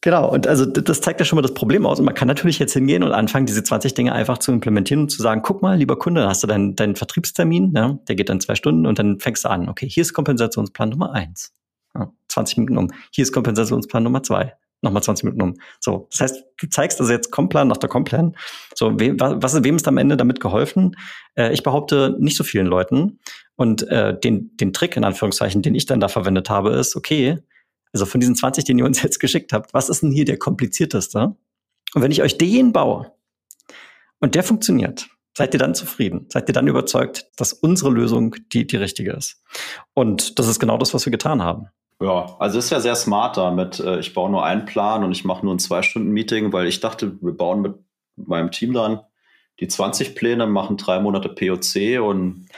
Genau, 0.00 0.30
und 0.30 0.46
also 0.46 0.66
das 0.66 1.00
zeigt 1.00 1.18
ja 1.18 1.24
schon 1.24 1.36
mal 1.36 1.42
das 1.42 1.54
Problem 1.54 1.86
aus. 1.86 1.98
Und 1.98 2.04
man 2.04 2.14
kann 2.14 2.28
natürlich 2.28 2.58
jetzt 2.58 2.74
hingehen 2.74 3.02
und 3.02 3.12
anfangen, 3.12 3.46
diese 3.46 3.64
20 3.64 3.94
Dinge 3.94 4.12
einfach 4.12 4.36
zu 4.36 4.52
implementieren 4.52 5.04
und 5.04 5.08
zu 5.08 5.22
sagen, 5.22 5.40
guck 5.42 5.62
mal, 5.62 5.78
lieber 5.78 5.98
Kunde, 5.98 6.28
hast 6.28 6.42
du 6.42 6.46
deinen, 6.46 6.76
deinen 6.76 6.94
Vertriebstermin, 6.94 7.72
ne? 7.72 7.98
der 8.06 8.14
geht 8.14 8.28
dann 8.28 8.38
zwei 8.38 8.54
Stunden 8.54 8.84
und 8.84 8.98
dann 8.98 9.18
fängst 9.18 9.46
du 9.46 9.48
an, 9.48 9.66
okay, 9.66 9.88
hier 9.88 10.02
ist 10.02 10.12
Kompensationsplan 10.12 10.90
Nummer 10.90 11.12
eins. 11.14 11.54
Ja, 11.96 12.12
20 12.28 12.58
Minuten 12.58 12.78
um. 12.78 12.92
Hier 13.12 13.22
ist 13.22 13.32
Kompensationsplan 13.32 14.02
Nummer 14.02 14.22
zwei. 14.22 14.54
Nochmal 14.82 15.02
20 15.02 15.24
Minuten 15.24 15.42
um. 15.42 15.54
So, 15.80 16.08
das 16.10 16.20
heißt, 16.20 16.44
du 16.58 16.68
zeigst 16.68 17.00
also 17.00 17.10
jetzt 17.10 17.30
Komplan 17.30 17.68
nach 17.68 17.78
der 17.78 17.88
Komplan. 17.88 18.36
So, 18.74 19.00
wem, 19.00 19.18
was, 19.18 19.64
wem 19.64 19.76
ist 19.76 19.88
am 19.88 19.96
Ende 19.96 20.16
damit 20.16 20.40
geholfen? 20.40 20.96
Äh, 21.36 21.54
ich 21.54 21.62
behaupte, 21.62 22.16
nicht 22.18 22.36
so 22.36 22.44
vielen 22.44 22.66
Leuten. 22.66 23.18
Und 23.56 23.88
äh, 23.88 24.18
den, 24.18 24.54
den 24.58 24.72
Trick, 24.74 24.96
in 24.96 25.04
Anführungszeichen, 25.04 25.62
den 25.62 25.74
ich 25.74 25.86
dann 25.86 26.00
da 26.00 26.08
verwendet 26.08 26.50
habe, 26.50 26.72
ist, 26.72 26.96
okay, 26.96 27.38
also 27.94 28.04
von 28.04 28.20
diesen 28.20 28.34
20, 28.34 28.64
den 28.64 28.78
ihr 28.78 28.84
uns 28.84 29.02
jetzt 29.02 29.20
geschickt 29.20 29.52
habt, 29.52 29.72
was 29.72 29.88
ist 29.88 30.02
denn 30.02 30.12
hier 30.12 30.26
der 30.26 30.38
komplizierteste? 30.38 31.34
Und 31.94 32.02
wenn 32.02 32.10
ich 32.10 32.22
euch 32.22 32.36
den 32.36 32.72
baue 32.72 33.12
und 34.20 34.34
der 34.34 34.42
funktioniert, 34.42 35.08
seid 35.36 35.54
ihr 35.54 35.60
dann 35.60 35.74
zufrieden? 35.74 36.26
Seid 36.28 36.48
ihr 36.48 36.52
dann 36.52 36.68
überzeugt, 36.68 37.26
dass 37.36 37.52
unsere 37.52 37.90
Lösung 37.90 38.36
die, 38.52 38.66
die 38.66 38.76
richtige 38.76 39.12
ist? 39.12 39.42
Und 39.94 40.38
das 40.38 40.48
ist 40.48 40.58
genau 40.58 40.76
das, 40.76 40.92
was 40.92 41.06
wir 41.06 41.10
getan 41.10 41.42
haben. 41.42 41.68
Ja, 42.00 42.36
also 42.38 42.58
ist 42.58 42.70
ja 42.70 42.80
sehr 42.80 42.96
smart 42.96 43.36
damit. 43.36 43.80
Äh, 43.80 44.00
ich 44.00 44.14
baue 44.14 44.30
nur 44.30 44.44
einen 44.44 44.64
Plan 44.64 45.04
und 45.04 45.12
ich 45.12 45.24
mache 45.24 45.44
nur 45.44 45.54
ein 45.54 45.58
Zwei-Stunden-Meeting, 45.58 46.52
weil 46.52 46.66
ich 46.66 46.80
dachte, 46.80 47.16
wir 47.20 47.36
bauen 47.36 47.62
mit 47.62 47.74
meinem 48.16 48.50
Team 48.50 48.72
dann 48.72 49.00
die 49.60 49.68
20 49.68 50.14
Pläne, 50.14 50.46
machen 50.46 50.76
drei 50.76 51.00
Monate 51.00 51.28
POC 51.28 52.00
und 52.00 52.48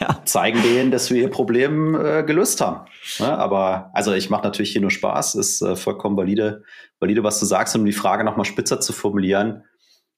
ja. 0.00 0.22
zeigen 0.24 0.62
denen, 0.62 0.90
dass 0.90 1.10
wir 1.10 1.20
ihr 1.20 1.30
Problem 1.30 1.94
äh, 1.94 2.22
gelöst 2.22 2.60
haben. 2.60 2.88
Ne? 3.18 3.36
Aber 3.36 3.90
also 3.94 4.12
ich 4.12 4.30
mache 4.30 4.42
natürlich 4.42 4.72
hier 4.72 4.80
nur 4.80 4.90
Spaß, 4.90 5.34
ist 5.34 5.60
äh, 5.62 5.76
vollkommen 5.76 6.16
valide, 6.16 6.64
valide, 6.98 7.22
was 7.22 7.40
du 7.40 7.46
sagst, 7.46 7.76
um 7.76 7.84
die 7.84 7.92
Frage 7.92 8.24
nochmal 8.24 8.46
spitzer 8.46 8.80
zu 8.80 8.92
formulieren. 8.92 9.64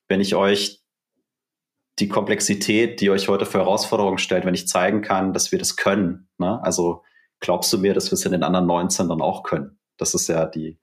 Wenn 0.08 0.20
ich 0.20 0.34
euch 0.34 0.80
die 1.98 2.08
Komplexität, 2.08 3.00
die 3.00 3.10
euch 3.10 3.28
heute 3.28 3.46
für 3.46 3.58
Herausforderungen 3.58 4.18
stellt, 4.18 4.44
wenn 4.46 4.54
ich 4.54 4.68
zeigen 4.68 5.02
kann, 5.02 5.32
dass 5.32 5.52
wir 5.52 5.58
das 5.58 5.76
können. 5.76 6.28
Ne? 6.38 6.60
Also 6.62 7.02
glaubst 7.40 7.72
du 7.72 7.78
mir, 7.78 7.94
dass 7.94 8.10
wir 8.10 8.14
es 8.14 8.24
in 8.24 8.32
den 8.32 8.42
anderen 8.42 8.66
19 8.66 9.08
dann 9.08 9.20
auch 9.20 9.42
können? 9.42 9.78
Das 9.96 10.14
ist 10.14 10.28
ja 10.28 10.46
die, 10.46 10.78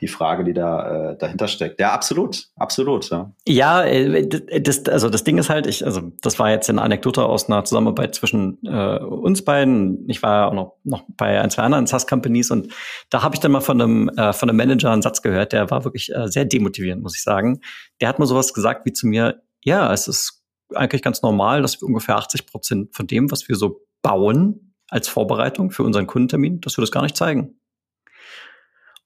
die 0.00 0.08
Frage, 0.08 0.44
die 0.44 0.52
da 0.52 1.12
äh, 1.12 1.18
dahinter 1.18 1.48
steckt. 1.48 1.80
Ja, 1.80 1.92
absolut, 1.92 2.48
absolut. 2.56 3.08
Ja, 3.08 3.32
ja 3.46 3.82
äh, 3.84 4.60
das, 4.60 4.84
also 4.86 5.08
das 5.08 5.24
Ding 5.24 5.38
ist 5.38 5.48
halt, 5.48 5.66
ich, 5.66 5.84
also 5.86 6.12
das 6.20 6.38
war 6.38 6.50
jetzt 6.50 6.68
eine 6.68 6.82
Anekdote 6.82 7.24
aus 7.24 7.48
einer 7.48 7.64
Zusammenarbeit 7.64 8.14
zwischen 8.14 8.58
äh, 8.64 8.98
uns 8.98 9.42
beiden. 9.42 10.08
Ich 10.08 10.22
war 10.22 10.48
auch 10.48 10.52
noch, 10.52 10.76
noch 10.84 11.04
bei 11.16 11.40
ein, 11.40 11.50
zwei 11.50 11.62
anderen 11.62 11.86
SaaS-Companies 11.86 12.50
und 12.50 12.72
da 13.08 13.22
habe 13.22 13.34
ich 13.34 13.40
dann 13.40 13.52
mal 13.52 13.60
von 13.60 13.80
einem, 13.80 14.08
äh, 14.10 14.32
von 14.34 14.50
einem 14.50 14.58
Manager 14.58 14.90
einen 14.90 15.02
Satz 15.02 15.22
gehört, 15.22 15.52
der 15.52 15.70
war 15.70 15.84
wirklich 15.84 16.14
äh, 16.14 16.28
sehr 16.28 16.44
demotivierend, 16.44 17.02
muss 17.02 17.16
ich 17.16 17.22
sagen. 17.22 17.60
Der 18.00 18.08
hat 18.08 18.18
mir 18.18 18.26
sowas 18.26 18.52
gesagt 18.52 18.84
wie 18.84 18.92
zu 18.92 19.06
mir, 19.06 19.42
ja, 19.64 19.92
es 19.92 20.08
ist 20.08 20.44
eigentlich 20.74 21.02
ganz 21.02 21.22
normal, 21.22 21.62
dass 21.62 21.80
wir 21.80 21.86
ungefähr 21.86 22.16
80 22.16 22.46
Prozent 22.46 22.94
von 22.94 23.06
dem, 23.06 23.30
was 23.30 23.48
wir 23.48 23.56
so 23.56 23.80
bauen 24.02 24.65
als 24.88 25.08
Vorbereitung 25.08 25.70
für 25.70 25.82
unseren 25.82 26.06
Kundentermin, 26.06 26.60
dass 26.60 26.76
wir 26.76 26.82
das 26.82 26.92
gar 26.92 27.02
nicht 27.02 27.16
zeigen. 27.16 27.58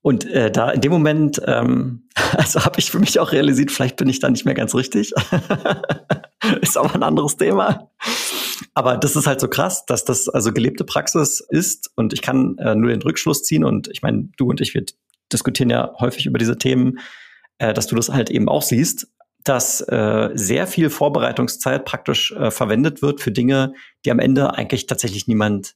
Und 0.02 0.24
äh, 0.24 0.50
da 0.50 0.70
in 0.70 0.80
dem 0.80 0.92
Moment, 0.92 1.40
ähm, 1.46 2.08
also 2.36 2.64
habe 2.64 2.78
ich 2.78 2.90
für 2.90 2.98
mich 2.98 3.18
auch 3.20 3.32
realisiert, 3.32 3.70
vielleicht 3.70 3.96
bin 3.96 4.08
ich 4.08 4.20
da 4.20 4.30
nicht 4.30 4.44
mehr 4.44 4.54
ganz 4.54 4.74
richtig. 4.74 5.12
ist 6.60 6.76
aber 6.76 6.94
ein 6.94 7.02
anderes 7.02 7.36
Thema. 7.36 7.90
Aber 8.74 8.96
das 8.96 9.16
ist 9.16 9.26
halt 9.26 9.40
so 9.40 9.48
krass, 9.48 9.84
dass 9.86 10.04
das 10.04 10.28
also 10.28 10.52
gelebte 10.52 10.84
Praxis 10.84 11.40
ist 11.40 11.90
und 11.96 12.12
ich 12.12 12.22
kann 12.22 12.56
äh, 12.58 12.74
nur 12.74 12.90
den 12.90 13.02
Rückschluss 13.02 13.42
ziehen 13.42 13.64
und 13.64 13.88
ich 13.88 14.02
meine, 14.02 14.28
du 14.36 14.48
und 14.48 14.60
ich, 14.60 14.74
wir 14.74 14.84
diskutieren 15.32 15.70
ja 15.70 15.92
häufig 15.98 16.26
über 16.26 16.38
diese 16.38 16.56
Themen, 16.56 16.98
äh, 17.58 17.74
dass 17.74 17.88
du 17.88 17.96
das 17.96 18.10
halt 18.10 18.30
eben 18.30 18.48
auch 18.48 18.62
siehst, 18.62 19.08
dass 19.44 19.80
äh, 19.80 20.30
sehr 20.34 20.66
viel 20.66 20.90
Vorbereitungszeit 20.90 21.84
praktisch 21.84 22.32
äh, 22.32 22.50
verwendet 22.50 23.02
wird 23.02 23.20
für 23.20 23.32
Dinge, 23.32 23.74
die 24.04 24.10
am 24.10 24.18
Ende 24.18 24.54
eigentlich 24.54 24.86
tatsächlich 24.86 25.26
niemand 25.26 25.74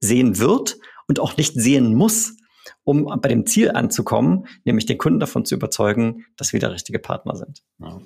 sehen 0.00 0.38
wird 0.38 0.76
und 1.08 1.20
auch 1.20 1.36
nicht 1.36 1.54
sehen 1.54 1.94
muss 1.94 2.36
um 2.84 3.04
bei 3.20 3.28
dem 3.28 3.46
Ziel 3.46 3.72
anzukommen, 3.72 4.46
nämlich 4.64 4.86
den 4.86 4.98
Kunden 4.98 5.20
davon 5.20 5.44
zu 5.44 5.54
überzeugen, 5.54 6.24
dass 6.36 6.52
wir 6.52 6.60
der 6.60 6.72
richtige 6.72 6.98
Partner 6.98 7.36
sind. 7.36 7.62
Ja. 7.78 8.00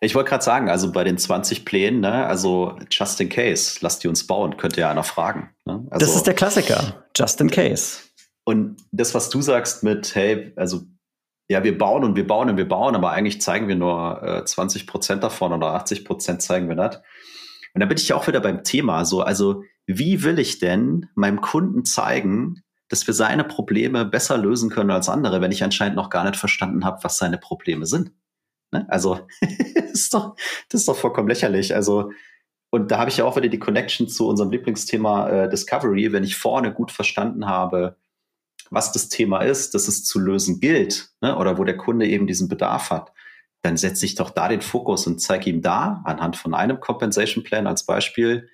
Ich 0.00 0.14
wollte 0.14 0.30
gerade 0.30 0.44
sagen, 0.44 0.68
also 0.68 0.92
bei 0.92 1.04
den 1.04 1.18
20 1.18 1.64
Plänen, 1.64 2.00
ne, 2.00 2.26
also 2.26 2.76
just 2.90 3.20
in 3.20 3.28
case, 3.28 3.78
lasst 3.80 4.02
die 4.02 4.08
uns 4.08 4.26
bauen, 4.26 4.56
könnte 4.56 4.80
ja 4.80 4.90
einer 4.90 5.04
fragen. 5.04 5.50
Ne? 5.64 5.86
Also, 5.90 6.06
das 6.06 6.16
ist 6.16 6.26
der 6.26 6.34
Klassiker, 6.34 7.04
just 7.16 7.40
in 7.40 7.50
case. 7.50 7.98
Und 8.44 8.76
das, 8.92 9.14
was 9.14 9.30
du 9.30 9.42
sagst 9.42 9.82
mit, 9.82 10.14
hey, 10.14 10.52
also 10.56 10.82
ja, 11.48 11.64
wir 11.64 11.76
bauen 11.76 12.04
und 12.04 12.14
wir 12.14 12.26
bauen 12.26 12.50
und 12.50 12.56
wir 12.58 12.68
bauen, 12.68 12.94
aber 12.94 13.10
eigentlich 13.10 13.40
zeigen 13.40 13.68
wir 13.68 13.76
nur 13.76 14.22
äh, 14.22 14.44
20 14.44 14.86
Prozent 14.86 15.22
davon 15.22 15.52
oder 15.52 15.74
80 15.74 16.04
Prozent 16.04 16.42
zeigen 16.42 16.68
wir 16.68 16.76
das. 16.76 16.96
Und 17.74 17.80
da 17.80 17.86
bin 17.86 17.96
ich 17.96 18.08
ja 18.08 18.16
auch 18.16 18.26
wieder 18.26 18.40
beim 18.40 18.64
Thema 18.64 19.04
so, 19.04 19.22
also 19.22 19.62
wie 19.86 20.22
will 20.22 20.38
ich 20.38 20.58
denn 20.58 21.06
meinem 21.14 21.40
Kunden 21.40 21.84
zeigen, 21.84 22.62
dass 22.88 23.06
wir 23.06 23.14
seine 23.14 23.44
Probleme 23.44 24.04
besser 24.04 24.36
lösen 24.36 24.70
können 24.70 24.90
als 24.90 25.08
andere, 25.08 25.40
wenn 25.40 25.52
ich 25.52 25.64
anscheinend 25.64 25.96
noch 25.96 26.10
gar 26.10 26.24
nicht 26.24 26.36
verstanden 26.36 26.84
habe, 26.84 26.98
was 27.02 27.18
seine 27.18 27.38
Probleme 27.38 27.86
sind. 27.86 28.12
Ne? 28.70 28.86
Also, 28.88 29.20
das, 29.40 29.90
ist 29.92 30.14
doch, 30.14 30.36
das 30.68 30.82
ist 30.82 30.88
doch 30.88 30.96
vollkommen 30.96 31.28
lächerlich. 31.28 31.74
Also, 31.74 32.10
und 32.70 32.90
da 32.90 32.98
habe 32.98 33.10
ich 33.10 33.16
ja 33.16 33.24
auch 33.24 33.36
wieder 33.36 33.48
die 33.48 33.58
Connection 33.58 34.08
zu 34.08 34.28
unserem 34.28 34.50
Lieblingsthema 34.50 35.28
äh, 35.28 35.48
Discovery. 35.48 36.12
Wenn 36.12 36.24
ich 36.24 36.36
vorne 36.36 36.72
gut 36.72 36.90
verstanden 36.90 37.46
habe, 37.46 37.96
was 38.70 38.92
das 38.92 39.08
Thema 39.08 39.40
ist, 39.40 39.74
dass 39.74 39.88
es 39.88 40.04
zu 40.04 40.18
lösen 40.18 40.60
gilt, 40.60 41.10
ne? 41.20 41.36
oder 41.36 41.58
wo 41.58 41.64
der 41.64 41.76
Kunde 41.76 42.06
eben 42.06 42.26
diesen 42.26 42.48
Bedarf 42.48 42.90
hat, 42.90 43.12
dann 43.62 43.76
setze 43.76 44.06
ich 44.06 44.14
doch 44.14 44.30
da 44.30 44.48
den 44.48 44.60
Fokus 44.60 45.06
und 45.06 45.20
zeige 45.20 45.50
ihm 45.50 45.62
da 45.62 46.02
anhand 46.04 46.36
von 46.36 46.54
einem 46.54 46.80
Compensation 46.80 47.44
Plan 47.44 47.66
als 47.66 47.84
Beispiel, 47.84 48.48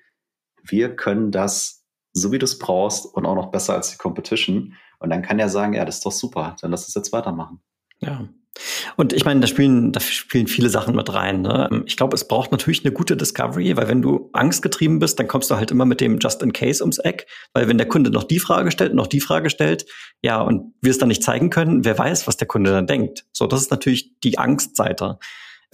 wir 0.63 0.95
können 0.95 1.31
das 1.31 1.85
so 2.15 2.31
wie 2.31 2.39
du 2.39 2.45
es 2.45 2.57
brauchst 2.57 3.05
und 3.05 3.25
auch 3.25 3.35
noch 3.35 3.51
besser 3.51 3.73
als 3.73 3.91
die 3.91 3.97
Competition. 3.97 4.75
Und 4.99 5.09
dann 5.09 5.21
kann 5.21 5.37
er 5.37 5.49
sagen, 5.49 5.73
ja, 5.73 5.85
das 5.85 5.97
ist 5.97 6.05
doch 6.05 6.11
super, 6.11 6.55
dann 6.61 6.71
lass 6.71 6.85
uns 6.85 6.95
jetzt 6.95 7.11
weitermachen. 7.11 7.61
Ja. 7.99 8.27
Und 8.95 9.13
ich 9.13 9.25
meine, 9.25 9.41
da 9.41 9.47
spielen, 9.47 9.91
da 9.91 9.99
spielen 9.99 10.47
viele 10.47 10.69
Sachen 10.69 10.95
mit 10.95 11.13
rein. 11.13 11.41
Ne? 11.41 11.83
Ich 11.85 11.97
glaube, 11.97 12.15
es 12.15 12.27
braucht 12.27 12.51
natürlich 12.51 12.85
eine 12.85 12.93
gute 12.93 13.17
Discovery, 13.17 13.75
weil 13.75 13.87
wenn 13.87 14.01
du 14.01 14.29
angstgetrieben 14.33 14.99
bist, 14.99 15.19
dann 15.19 15.27
kommst 15.27 15.51
du 15.51 15.55
halt 15.55 15.71
immer 15.71 15.85
mit 15.85 16.01
dem 16.01 16.19
Just 16.19 16.41
in 16.41 16.53
Case 16.53 16.81
ums 16.81 16.97
Eck. 16.99 17.27
Weil 17.53 17.67
wenn 17.67 17.77
der 17.77 17.87
Kunde 17.87 18.09
noch 18.09 18.23
die 18.23 18.39
Frage 18.39 18.71
stellt, 18.71 18.93
noch 18.93 19.07
die 19.07 19.21
Frage 19.21 19.49
stellt, 19.49 19.85
ja, 20.21 20.41
und 20.41 20.73
wir 20.81 20.91
es 20.91 20.97
dann 20.97 21.09
nicht 21.09 21.23
zeigen 21.23 21.49
können, 21.49 21.85
wer 21.85 21.97
weiß, 21.97 22.27
was 22.27 22.37
der 22.37 22.47
Kunde 22.47 22.71
dann 22.71 22.87
denkt. 22.87 23.25
So, 23.33 23.47
das 23.47 23.61
ist 23.61 23.71
natürlich 23.71 24.19
die 24.21 24.37
Angstseite. 24.37 25.19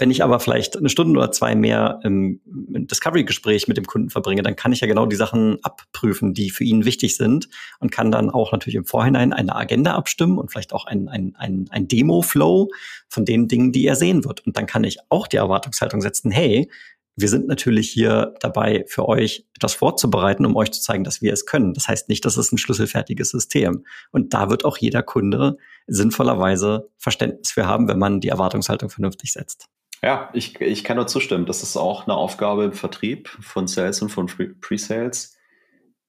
Wenn 0.01 0.09
ich 0.09 0.23
aber 0.23 0.39
vielleicht 0.39 0.75
eine 0.75 0.89
Stunde 0.89 1.19
oder 1.19 1.31
zwei 1.31 1.53
mehr 1.53 1.99
im, 2.03 2.41
Discovery-Gespräch 2.45 3.67
mit 3.67 3.77
dem 3.77 3.85
Kunden 3.85 4.09
verbringe, 4.09 4.41
dann 4.41 4.55
kann 4.55 4.73
ich 4.73 4.79
ja 4.79 4.87
genau 4.87 5.05
die 5.05 5.15
Sachen 5.15 5.63
abprüfen, 5.63 6.33
die 6.33 6.49
für 6.49 6.63
ihn 6.63 6.85
wichtig 6.85 7.15
sind 7.15 7.49
und 7.79 7.91
kann 7.91 8.09
dann 8.09 8.31
auch 8.31 8.51
natürlich 8.51 8.77
im 8.77 8.85
Vorhinein 8.85 9.31
eine 9.31 9.55
Agenda 9.55 9.93
abstimmen 9.93 10.39
und 10.39 10.49
vielleicht 10.49 10.73
auch 10.73 10.87
ein, 10.87 11.07
ein, 11.07 11.35
ein, 11.37 11.67
ein 11.69 11.87
Demo-Flow 11.87 12.69
von 13.09 13.25
den 13.25 13.47
Dingen, 13.47 13.71
die 13.71 13.85
er 13.85 13.95
sehen 13.95 14.25
wird. 14.25 14.43
Und 14.43 14.57
dann 14.57 14.65
kann 14.65 14.83
ich 14.83 14.97
auch 15.09 15.27
die 15.27 15.37
Erwartungshaltung 15.37 16.01
setzen, 16.01 16.31
hey, 16.31 16.67
wir 17.15 17.29
sind 17.29 17.47
natürlich 17.47 17.91
hier 17.91 18.33
dabei, 18.39 18.85
für 18.87 19.07
euch 19.07 19.45
etwas 19.55 19.75
vorzubereiten, 19.75 20.47
um 20.47 20.55
euch 20.55 20.71
zu 20.71 20.81
zeigen, 20.81 21.03
dass 21.03 21.21
wir 21.21 21.31
es 21.31 21.45
können. 21.45 21.75
Das 21.75 21.87
heißt 21.87 22.09
nicht, 22.09 22.25
dass 22.25 22.37
es 22.37 22.51
ein 22.51 22.57
schlüsselfertiges 22.57 23.29
System. 23.29 23.85
Und 24.09 24.33
da 24.33 24.49
wird 24.49 24.65
auch 24.65 24.77
jeder 24.77 25.03
Kunde 25.03 25.57
sinnvollerweise 25.85 26.89
Verständnis 26.97 27.51
für 27.51 27.67
haben, 27.67 27.87
wenn 27.87 27.99
man 27.99 28.19
die 28.19 28.29
Erwartungshaltung 28.29 28.89
vernünftig 28.89 29.33
setzt. 29.33 29.69
Ja, 30.03 30.31
ich, 30.33 30.59
ich 30.59 30.83
kann 30.83 30.97
nur 30.97 31.07
zustimmen. 31.07 31.45
Das 31.45 31.61
ist 31.61 31.77
auch 31.77 32.07
eine 32.07 32.15
Aufgabe 32.15 32.65
im 32.65 32.73
Vertrieb 32.73 33.29
von 33.39 33.67
Sales 33.67 34.01
und 34.01 34.09
von 34.09 34.25
Pre-Sales, 34.25 35.37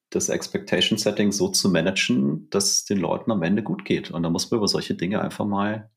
das 0.09 0.29
Expectation 0.31 0.99
Setting 0.99 1.31
so 1.31 1.49
zu 1.49 1.69
managen, 1.71 2.49
dass 2.51 2.71
es 2.71 2.85
den 2.85 2.99
Leuten 2.99 3.31
am 3.31 3.43
Ende 3.43 3.63
gut 3.63 3.85
geht. 3.85 4.11
Und 4.11 4.23
da 4.23 4.31
muss 4.31 4.51
man 4.51 4.59
über 4.59 4.69
solche 4.69 4.95
Dinge 4.95 5.21
einfach 5.21 5.45
mal, 5.45 5.91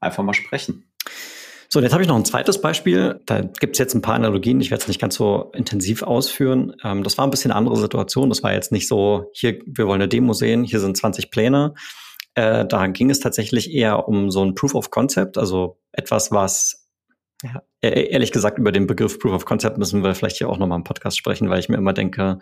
einfach 0.00 0.22
mal 0.22 0.34
sprechen. 0.34 0.92
So, 1.68 1.80
jetzt 1.80 1.92
habe 1.92 2.02
ich 2.02 2.08
noch 2.08 2.16
ein 2.16 2.24
zweites 2.24 2.60
Beispiel. 2.60 3.20
Da 3.24 3.40
gibt 3.40 3.76
es 3.76 3.78
jetzt 3.78 3.94
ein 3.94 4.02
paar 4.02 4.14
Analogien. 4.14 4.60
Ich 4.60 4.70
werde 4.70 4.82
es 4.82 4.88
nicht 4.88 5.00
ganz 5.00 5.14
so 5.14 5.50
intensiv 5.54 6.02
ausführen. 6.02 6.76
Ähm, 6.84 7.02
das 7.02 7.16
war 7.18 7.26
ein 7.26 7.30
bisschen 7.30 7.50
andere 7.50 7.76
Situation. 7.76 8.28
Das 8.28 8.42
war 8.42 8.52
jetzt 8.52 8.72
nicht 8.72 8.86
so, 8.86 9.30
hier, 9.32 9.58
wir 9.64 9.86
wollen 9.86 10.02
eine 10.02 10.08
Demo 10.08 10.34
sehen, 10.34 10.64
hier 10.64 10.80
sind 10.80 10.96
20 10.96 11.30
Pläne. 11.30 11.74
Äh, 12.34 12.66
da 12.66 12.86
ging 12.88 13.10
es 13.10 13.20
tatsächlich 13.20 13.72
eher 13.72 14.06
um 14.06 14.30
so 14.30 14.44
ein 14.44 14.54
Proof 14.54 14.74
of 14.74 14.90
Concept, 14.90 15.38
also 15.38 15.78
etwas, 15.92 16.30
was 16.30 16.81
ja, 17.42 17.62
e-, 17.82 17.88
e-, 17.88 18.08
ehrlich 18.10 18.32
gesagt, 18.32 18.58
über 18.58 18.72
den 18.72 18.86
Begriff 18.86 19.18
Proof 19.18 19.34
of 19.34 19.44
Concept 19.44 19.78
müssen 19.78 20.02
wir 20.02 20.14
vielleicht 20.14 20.38
hier 20.38 20.48
auch 20.48 20.58
nochmal 20.58 20.78
im 20.78 20.84
Podcast 20.84 21.18
sprechen, 21.18 21.50
weil 21.50 21.60
ich 21.60 21.68
mir 21.68 21.76
immer 21.76 21.92
denke, 21.92 22.38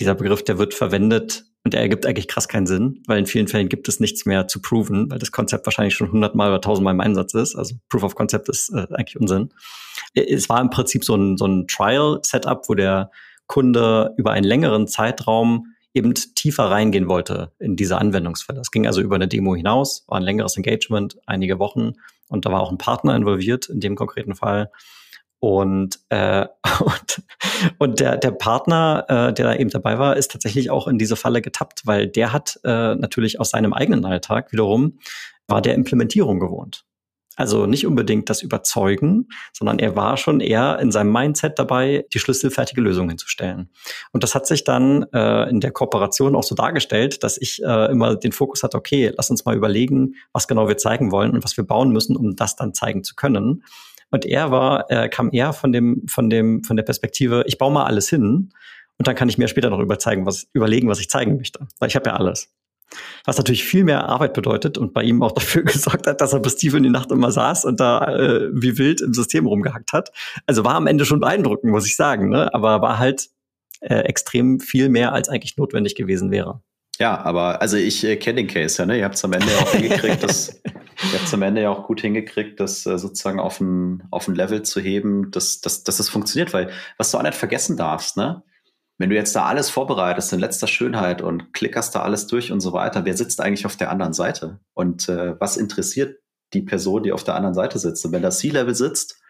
dieser 0.00 0.14
Begriff, 0.14 0.42
der 0.42 0.58
wird 0.58 0.74
verwendet 0.74 1.44
und 1.64 1.74
er 1.74 1.80
ergibt 1.80 2.06
eigentlich 2.06 2.26
krass 2.26 2.48
keinen 2.48 2.66
Sinn, 2.66 3.02
weil 3.06 3.18
in 3.18 3.26
vielen 3.26 3.46
Fällen 3.46 3.68
gibt 3.68 3.88
es 3.88 4.00
nichts 4.00 4.26
mehr 4.26 4.48
zu 4.48 4.60
proven, 4.60 5.10
weil 5.10 5.18
das 5.18 5.30
Konzept 5.30 5.66
wahrscheinlich 5.66 5.94
schon 5.94 6.10
hundertmal 6.10 6.48
oder 6.48 6.60
tausendmal 6.60 6.94
im 6.94 7.00
Einsatz 7.00 7.34
ist. 7.34 7.54
Also 7.54 7.76
Proof 7.88 8.02
of 8.02 8.14
Concept 8.14 8.48
ist 8.48 8.70
äh, 8.70 8.86
eigentlich 8.92 9.18
Unsinn. 9.20 9.50
Es 10.14 10.48
war 10.48 10.60
im 10.60 10.70
Prinzip 10.70 11.04
so 11.04 11.14
ein, 11.14 11.36
so 11.36 11.46
ein 11.46 11.66
Trial-Setup, 11.68 12.68
wo 12.68 12.74
der 12.74 13.10
Kunde 13.46 14.14
über 14.16 14.32
einen 14.32 14.44
längeren 14.44 14.88
Zeitraum 14.88 15.66
eben 15.94 16.14
tiefer 16.14 16.64
reingehen 16.64 17.08
wollte 17.08 17.52
in 17.58 17.76
diese 17.76 17.98
Anwendungsfälle. 17.98 18.60
Es 18.60 18.70
ging 18.70 18.86
also 18.86 19.00
über 19.00 19.14
eine 19.14 19.28
Demo 19.28 19.54
hinaus, 19.54 20.04
war 20.08 20.18
ein 20.18 20.24
längeres 20.24 20.56
Engagement, 20.56 21.18
einige 21.26 21.58
Wochen 21.58 21.92
und 22.32 22.46
da 22.46 22.50
war 22.50 22.60
auch 22.60 22.70
ein 22.70 22.78
Partner 22.78 23.14
involviert 23.14 23.68
in 23.68 23.80
dem 23.80 23.94
konkreten 23.94 24.34
Fall. 24.34 24.70
Und, 25.38 25.98
äh, 26.08 26.46
und, 26.80 27.22
und 27.78 28.00
der, 28.00 28.16
der 28.16 28.30
Partner, 28.30 29.04
äh, 29.08 29.32
der 29.32 29.46
da 29.46 29.54
eben 29.54 29.70
dabei 29.70 29.98
war, 29.98 30.16
ist 30.16 30.30
tatsächlich 30.30 30.70
auch 30.70 30.88
in 30.88 30.98
diese 30.98 31.16
Falle 31.16 31.42
getappt, 31.42 31.82
weil 31.84 32.08
der 32.08 32.32
hat 32.32 32.58
äh, 32.64 32.94
natürlich 32.94 33.40
aus 33.40 33.50
seinem 33.50 33.72
eigenen 33.72 34.04
Alltag 34.04 34.52
wiederum, 34.52 34.98
war 35.48 35.60
der 35.60 35.74
Implementierung 35.74 36.40
gewohnt. 36.40 36.84
Also 37.36 37.66
nicht 37.66 37.86
unbedingt 37.86 38.28
das 38.28 38.42
Überzeugen, 38.42 39.28
sondern 39.52 39.78
er 39.78 39.96
war 39.96 40.16
schon 40.16 40.40
eher 40.40 40.78
in 40.80 40.92
seinem 40.92 41.12
Mindset 41.12 41.58
dabei, 41.58 42.04
die 42.12 42.18
schlüsselfertige 42.18 42.80
Lösung 42.80 43.08
hinzustellen. 43.08 43.70
Und 44.12 44.22
das 44.22 44.34
hat 44.34 44.46
sich 44.46 44.64
dann 44.64 45.04
äh, 45.12 45.48
in 45.48 45.60
der 45.60 45.70
Kooperation 45.70 46.36
auch 46.36 46.42
so 46.42 46.54
dargestellt, 46.54 47.22
dass 47.22 47.38
ich 47.38 47.62
äh, 47.62 47.90
immer 47.90 48.16
den 48.16 48.32
Fokus 48.32 48.62
hatte, 48.62 48.76
okay, 48.76 49.12
lass 49.16 49.30
uns 49.30 49.44
mal 49.44 49.56
überlegen, 49.56 50.14
was 50.32 50.46
genau 50.46 50.68
wir 50.68 50.76
zeigen 50.76 51.10
wollen 51.10 51.32
und 51.32 51.42
was 51.44 51.56
wir 51.56 51.64
bauen 51.64 51.90
müssen, 51.90 52.16
um 52.16 52.36
das 52.36 52.56
dann 52.56 52.74
zeigen 52.74 53.02
zu 53.02 53.14
können. 53.14 53.64
Und 54.10 54.26
er 54.26 54.50
war, 54.50 54.90
äh, 54.90 55.08
kam 55.08 55.30
eher 55.32 55.54
von 55.54 55.72
dem, 55.72 56.06
von 56.06 56.28
dem, 56.28 56.62
von 56.64 56.76
der 56.76 56.84
Perspektive, 56.84 57.44
ich 57.46 57.56
baue 57.56 57.72
mal 57.72 57.84
alles 57.86 58.10
hin 58.10 58.50
und 58.98 59.08
dann 59.08 59.14
kann 59.14 59.28
ich 59.28 59.38
mir 59.38 59.48
später 59.48 59.70
noch 59.70 59.80
überzeugen, 59.80 60.26
was, 60.26 60.46
überlegen, 60.52 60.88
was 60.88 61.00
ich 61.00 61.08
zeigen 61.08 61.36
möchte. 61.36 61.66
Weil 61.78 61.88
ich 61.88 61.96
habe 61.96 62.10
ja 62.10 62.16
alles. 62.16 62.52
Was 63.24 63.36
natürlich 63.38 63.64
viel 63.64 63.84
mehr 63.84 64.08
Arbeit 64.08 64.34
bedeutet 64.34 64.78
und 64.78 64.92
bei 64.92 65.02
ihm 65.02 65.22
auch 65.22 65.32
dafür 65.42 65.62
gesorgt 65.62 66.06
hat, 66.06 66.20
dass 66.20 66.32
er 66.32 66.40
bis 66.40 66.56
tief 66.56 66.74
in 66.74 66.82
die 66.82 66.90
Nacht 66.90 67.10
immer 67.10 67.30
saß 67.30 67.64
und 67.64 67.80
da 67.80 68.04
äh, 68.06 68.50
wie 68.52 68.78
wild 68.78 69.00
im 69.00 69.14
System 69.14 69.46
rumgehackt 69.46 69.92
hat. 69.92 70.10
Also 70.46 70.64
war 70.64 70.74
am 70.74 70.86
Ende 70.86 71.04
schon 71.04 71.20
beeindruckend, 71.20 71.72
muss 71.72 71.86
ich 71.86 71.96
sagen, 71.96 72.28
ne? 72.28 72.52
aber 72.54 72.82
war 72.82 72.98
halt 72.98 73.28
äh, 73.80 74.00
extrem 74.00 74.60
viel 74.60 74.88
mehr, 74.88 75.12
als 75.12 75.28
eigentlich 75.28 75.56
notwendig 75.56 75.94
gewesen 75.94 76.30
wäre. 76.30 76.60
Ja, 76.98 77.20
aber 77.20 77.60
also 77.60 77.76
ich 77.76 78.04
äh, 78.04 78.16
kenne 78.16 78.36
den 78.36 78.46
Case 78.46 78.80
ja, 78.80 78.86
ne? 78.86 78.98
Ihr 78.98 79.04
habt 79.04 79.16
es 79.16 79.24
am 79.24 79.32
Ende 79.32 79.46
auch 79.58 79.72
hingekriegt, 79.72 80.22
das, 80.22 80.60
ihr 80.64 81.18
habt 81.18 81.32
am 81.32 81.42
Ende 81.42 81.62
ja 81.62 81.70
auch 81.70 81.86
gut 81.86 82.00
hingekriegt, 82.00 82.60
das 82.60 82.86
äh, 82.86 82.98
sozusagen 82.98 83.40
auf 83.40 83.60
ein, 83.60 84.04
auf 84.10 84.28
ein 84.28 84.34
Level 84.34 84.62
zu 84.62 84.80
heben, 84.80 85.30
dass, 85.30 85.60
dass, 85.60 85.84
dass 85.84 85.96
das 85.96 86.08
funktioniert, 86.08 86.52
weil 86.52 86.70
was 86.98 87.10
du 87.10 87.18
auch 87.18 87.22
nicht 87.22 87.34
vergessen 87.34 87.76
darfst, 87.76 88.16
ne? 88.16 88.42
Wenn 89.02 89.10
du 89.10 89.16
jetzt 89.16 89.34
da 89.34 89.46
alles 89.46 89.68
vorbereitest 89.68 90.32
in 90.32 90.38
letzter 90.38 90.68
Schönheit 90.68 91.22
und 91.22 91.52
klickerst 91.52 91.92
da 91.92 92.02
alles 92.02 92.28
durch 92.28 92.52
und 92.52 92.60
so 92.60 92.72
weiter, 92.72 93.04
wer 93.04 93.16
sitzt 93.16 93.40
eigentlich 93.40 93.66
auf 93.66 93.74
der 93.74 93.90
anderen 93.90 94.12
Seite? 94.12 94.60
Und 94.74 95.08
äh, 95.08 95.34
was 95.40 95.56
interessiert 95.56 96.20
die 96.52 96.62
Person, 96.62 97.02
die 97.02 97.10
auf 97.10 97.24
der 97.24 97.34
anderen 97.34 97.56
Seite 97.56 97.80
sitzt? 97.80 98.06
Und 98.06 98.12
wenn 98.12 98.22
da 98.22 98.30
C-Level 98.30 98.76
sitzt, 98.76 99.20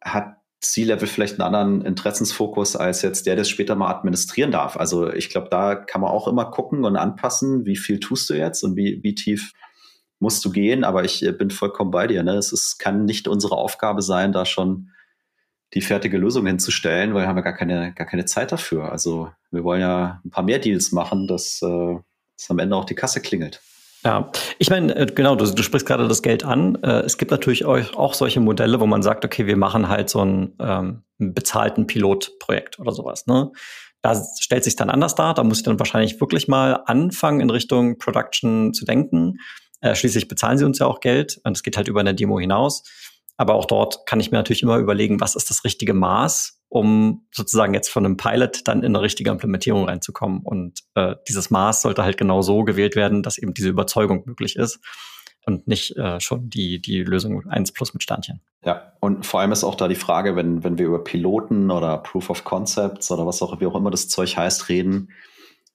hat 0.00 0.36
C-Level 0.62 1.06
vielleicht 1.06 1.34
einen 1.38 1.54
anderen 1.54 1.84
Interessensfokus 1.84 2.74
als 2.74 3.02
jetzt 3.02 3.26
der, 3.26 3.34
der 3.34 3.42
es 3.42 3.50
später 3.50 3.74
mal 3.74 3.90
administrieren 3.90 4.50
darf. 4.50 4.78
Also 4.78 5.12
ich 5.12 5.28
glaube, 5.28 5.48
da 5.50 5.74
kann 5.74 6.00
man 6.00 6.10
auch 6.10 6.26
immer 6.26 6.46
gucken 6.46 6.86
und 6.86 6.96
anpassen, 6.96 7.66
wie 7.66 7.76
viel 7.76 8.00
tust 8.00 8.30
du 8.30 8.34
jetzt 8.34 8.64
und 8.64 8.76
wie, 8.76 9.00
wie 9.02 9.14
tief 9.14 9.52
musst 10.20 10.42
du 10.46 10.50
gehen. 10.50 10.84
Aber 10.84 11.04
ich 11.04 11.22
äh, 11.22 11.32
bin 11.32 11.50
vollkommen 11.50 11.90
bei 11.90 12.06
dir. 12.06 12.22
Ne? 12.22 12.36
Es 12.36 12.50
ist, 12.50 12.78
kann 12.78 13.04
nicht 13.04 13.28
unsere 13.28 13.58
Aufgabe 13.58 14.00
sein, 14.00 14.32
da 14.32 14.46
schon 14.46 14.88
die 15.74 15.80
fertige 15.80 16.18
Lösung 16.18 16.46
hinzustellen, 16.46 17.14
weil 17.14 17.22
wir 17.22 17.28
haben 17.28 17.36
ja 17.36 17.42
gar 17.42 17.54
keine, 17.54 17.92
gar 17.94 18.06
keine 18.06 18.24
Zeit 18.24 18.52
dafür. 18.52 18.92
Also 18.92 19.30
wir 19.50 19.64
wollen 19.64 19.80
ja 19.80 20.20
ein 20.24 20.30
paar 20.30 20.44
mehr 20.44 20.58
Deals 20.58 20.92
machen, 20.92 21.26
dass, 21.26 21.62
äh, 21.62 21.96
dass 22.36 22.50
am 22.50 22.58
Ende 22.58 22.76
auch 22.76 22.84
die 22.84 22.94
Kasse 22.94 23.20
klingelt. 23.20 23.60
Ja, 24.04 24.32
ich 24.58 24.68
meine, 24.68 24.94
äh, 24.96 25.06
genau, 25.06 25.36
du, 25.36 25.46
du 25.46 25.62
sprichst 25.62 25.86
gerade 25.86 26.08
das 26.08 26.22
Geld 26.22 26.44
an. 26.44 26.76
Äh, 26.82 27.02
es 27.02 27.18
gibt 27.18 27.30
natürlich 27.30 27.64
auch 27.64 28.14
solche 28.14 28.40
Modelle, 28.40 28.80
wo 28.80 28.86
man 28.86 29.02
sagt, 29.02 29.24
okay, 29.24 29.46
wir 29.46 29.56
machen 29.56 29.88
halt 29.88 30.10
so 30.10 30.20
einen 30.20 30.54
ähm, 30.58 31.04
bezahlten 31.18 31.86
Pilotprojekt 31.86 32.78
oder 32.78 32.92
sowas. 32.92 33.26
Ne? 33.26 33.52
Da 34.02 34.20
stellt 34.40 34.64
sich 34.64 34.74
dann 34.74 34.90
anders 34.90 35.14
dar. 35.14 35.34
Da 35.34 35.44
muss 35.44 35.58
ich 35.58 35.64
dann 35.64 35.78
wahrscheinlich 35.78 36.20
wirklich 36.20 36.48
mal 36.48 36.82
anfangen, 36.86 37.40
in 37.40 37.50
Richtung 37.50 37.96
Production 37.98 38.74
zu 38.74 38.84
denken. 38.84 39.38
Äh, 39.80 39.94
schließlich 39.94 40.26
bezahlen 40.26 40.58
sie 40.58 40.64
uns 40.64 40.80
ja 40.80 40.86
auch 40.86 41.00
Geld 41.00 41.40
und 41.44 41.56
es 41.56 41.62
geht 41.62 41.76
halt 41.76 41.88
über 41.88 42.00
eine 42.00 42.14
Demo 42.14 42.40
hinaus. 42.40 42.82
Aber 43.42 43.54
auch 43.54 43.64
dort 43.64 44.06
kann 44.06 44.20
ich 44.20 44.30
mir 44.30 44.38
natürlich 44.38 44.62
immer 44.62 44.76
überlegen, 44.76 45.18
was 45.18 45.34
ist 45.34 45.50
das 45.50 45.64
richtige 45.64 45.94
Maß, 45.94 46.60
um 46.68 47.26
sozusagen 47.32 47.74
jetzt 47.74 47.88
von 47.88 48.06
einem 48.06 48.16
Pilot 48.16 48.68
dann 48.68 48.84
in 48.84 48.94
eine 48.94 49.02
richtige 49.02 49.30
Implementierung 49.30 49.86
reinzukommen. 49.86 50.42
Und 50.44 50.78
äh, 50.94 51.16
dieses 51.26 51.50
Maß 51.50 51.82
sollte 51.82 52.04
halt 52.04 52.16
genau 52.16 52.42
so 52.42 52.62
gewählt 52.62 52.94
werden, 52.94 53.24
dass 53.24 53.38
eben 53.38 53.52
diese 53.52 53.68
Überzeugung 53.68 54.22
möglich 54.26 54.54
ist 54.54 54.78
und 55.44 55.66
nicht 55.66 55.96
äh, 55.96 56.20
schon 56.20 56.50
die, 56.50 56.80
die 56.80 57.02
Lösung 57.02 57.44
1 57.48 57.72
plus 57.72 57.94
mit 57.94 58.04
Sternchen. 58.04 58.40
Ja, 58.64 58.92
und 59.00 59.26
vor 59.26 59.40
allem 59.40 59.50
ist 59.50 59.64
auch 59.64 59.74
da 59.74 59.88
die 59.88 59.96
Frage, 59.96 60.36
wenn, 60.36 60.62
wenn 60.62 60.78
wir 60.78 60.86
über 60.86 61.02
Piloten 61.02 61.72
oder 61.72 61.98
Proof 61.98 62.30
of 62.30 62.44
Concepts 62.44 63.10
oder 63.10 63.26
was 63.26 63.42
auch, 63.42 63.58
wie 63.58 63.66
auch 63.66 63.74
immer 63.74 63.90
das 63.90 64.06
Zeug 64.06 64.36
heißt, 64.36 64.68
reden, 64.68 65.08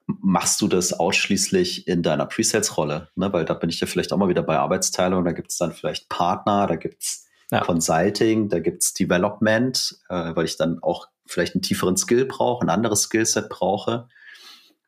machst 0.05 0.61
du 0.61 0.69
das 0.69 0.93
ausschließlich 0.93 1.85
in 1.85 2.01
deiner 2.01 2.27
Presales-Rolle? 2.27 3.09
Ne? 3.15 3.33
Weil 3.33 3.43
da 3.43 3.55
bin 3.55 3.69
ich 3.69 3.81
ja 3.81 3.87
vielleicht 3.87 4.13
auch 4.13 4.17
mal 4.17 4.29
wieder 4.29 4.43
bei 4.43 4.57
Arbeitsteilung, 4.57 5.25
da 5.25 5.33
gibt 5.33 5.51
es 5.51 5.57
dann 5.57 5.73
vielleicht 5.73 6.07
Partner, 6.07 6.65
da 6.65 6.77
gibt 6.77 7.03
es 7.03 7.26
ja. 7.51 7.61
Consulting, 7.61 8.49
da 8.49 8.59
gibt's 8.59 8.93
Development, 8.93 9.99
äh, 10.09 10.35
weil 10.35 10.45
ich 10.45 10.57
dann 10.57 10.81
auch 10.81 11.07
vielleicht 11.25 11.55
einen 11.55 11.61
tieferen 11.61 11.97
Skill 11.97 12.25
brauche, 12.25 12.65
ein 12.65 12.69
anderes 12.69 13.03
Skillset 13.03 13.49
brauche. 13.49 14.07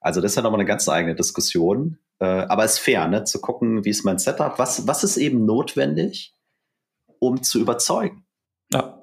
Also 0.01 0.21
das 0.21 0.31
ist 0.31 0.35
ja 0.35 0.41
nochmal 0.41 0.59
eine 0.59 0.67
ganz 0.67 0.87
eigene 0.87 1.15
Diskussion. 1.15 1.99
Äh, 2.19 2.25
aber 2.25 2.65
es 2.65 2.73
ist 2.73 2.79
fair, 2.79 3.07
ne, 3.07 3.23
zu 3.23 3.39
gucken, 3.39 3.85
wie 3.85 3.89
ist 3.89 4.03
mein 4.03 4.17
Setup, 4.17 4.59
was, 4.59 4.87
was 4.87 5.03
ist 5.03 5.17
eben 5.17 5.45
notwendig, 5.45 6.35
um 7.19 7.43
zu 7.43 7.59
überzeugen. 7.59 8.25
Ja. 8.73 8.98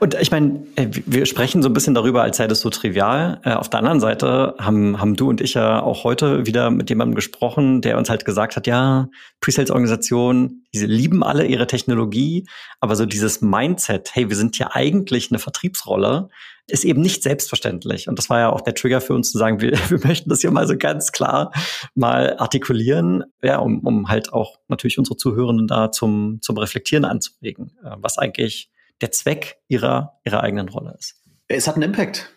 Und 0.00 0.14
ich 0.14 0.30
meine, 0.30 0.66
äh, 0.76 0.88
wir 1.06 1.26
sprechen 1.26 1.62
so 1.62 1.68
ein 1.68 1.72
bisschen 1.72 1.94
darüber, 1.94 2.22
als 2.22 2.36
sei 2.36 2.46
das 2.46 2.60
so 2.60 2.70
trivial. 2.70 3.40
Äh, 3.44 3.52
auf 3.52 3.68
der 3.68 3.80
anderen 3.80 4.00
Seite 4.00 4.54
haben, 4.58 5.00
haben 5.00 5.16
du 5.16 5.28
und 5.28 5.40
ich 5.40 5.54
ja 5.54 5.82
auch 5.82 6.04
heute 6.04 6.46
wieder 6.46 6.70
mit 6.70 6.88
jemandem 6.88 7.14
gesprochen, 7.14 7.80
der 7.80 7.98
uns 7.98 8.10
halt 8.10 8.24
gesagt 8.24 8.56
hat, 8.56 8.66
ja, 8.66 9.08
Presales-Organisationen, 9.40 10.64
diese 10.72 10.86
lieben 10.86 11.22
alle 11.22 11.46
ihre 11.46 11.66
Technologie, 11.66 12.46
aber 12.80 12.96
so 12.96 13.06
dieses 13.06 13.40
Mindset, 13.40 14.10
hey, 14.14 14.28
wir 14.28 14.36
sind 14.36 14.58
ja 14.58 14.70
eigentlich 14.72 15.30
eine 15.30 15.38
Vertriebsrolle, 15.38 16.28
ist 16.66 16.84
eben 16.84 17.00
nicht 17.00 17.22
selbstverständlich. 17.22 18.08
Und 18.08 18.18
das 18.18 18.28
war 18.28 18.40
ja 18.40 18.50
auch 18.50 18.60
der 18.60 18.74
Trigger 18.74 19.00
für 19.00 19.14
uns 19.14 19.32
zu 19.32 19.38
sagen, 19.38 19.60
wir, 19.60 19.72
wir 19.88 20.00
möchten 20.06 20.30
das 20.30 20.40
hier 20.40 20.50
mal 20.50 20.66
so 20.66 20.76
ganz 20.76 21.12
klar 21.12 21.52
mal 21.94 22.36
artikulieren, 22.38 23.24
ja, 23.42 23.58
um, 23.58 23.80
um 23.80 24.08
halt 24.08 24.32
auch 24.32 24.58
natürlich 24.68 24.98
unsere 24.98 25.16
Zuhörenden 25.16 25.66
da 25.66 25.90
zum, 25.90 26.38
zum 26.42 26.58
Reflektieren 26.58 27.04
anzuregen, 27.04 27.72
äh, 27.82 27.96
was 27.98 28.18
eigentlich 28.18 28.70
der 29.00 29.10
Zweck 29.10 29.58
ihrer, 29.68 30.18
ihrer 30.24 30.42
eigenen 30.42 30.68
Rolle 30.68 30.94
ist. 30.98 31.22
Es 31.48 31.66
hat 31.66 31.76
einen 31.76 31.84
Impact. 31.84 32.32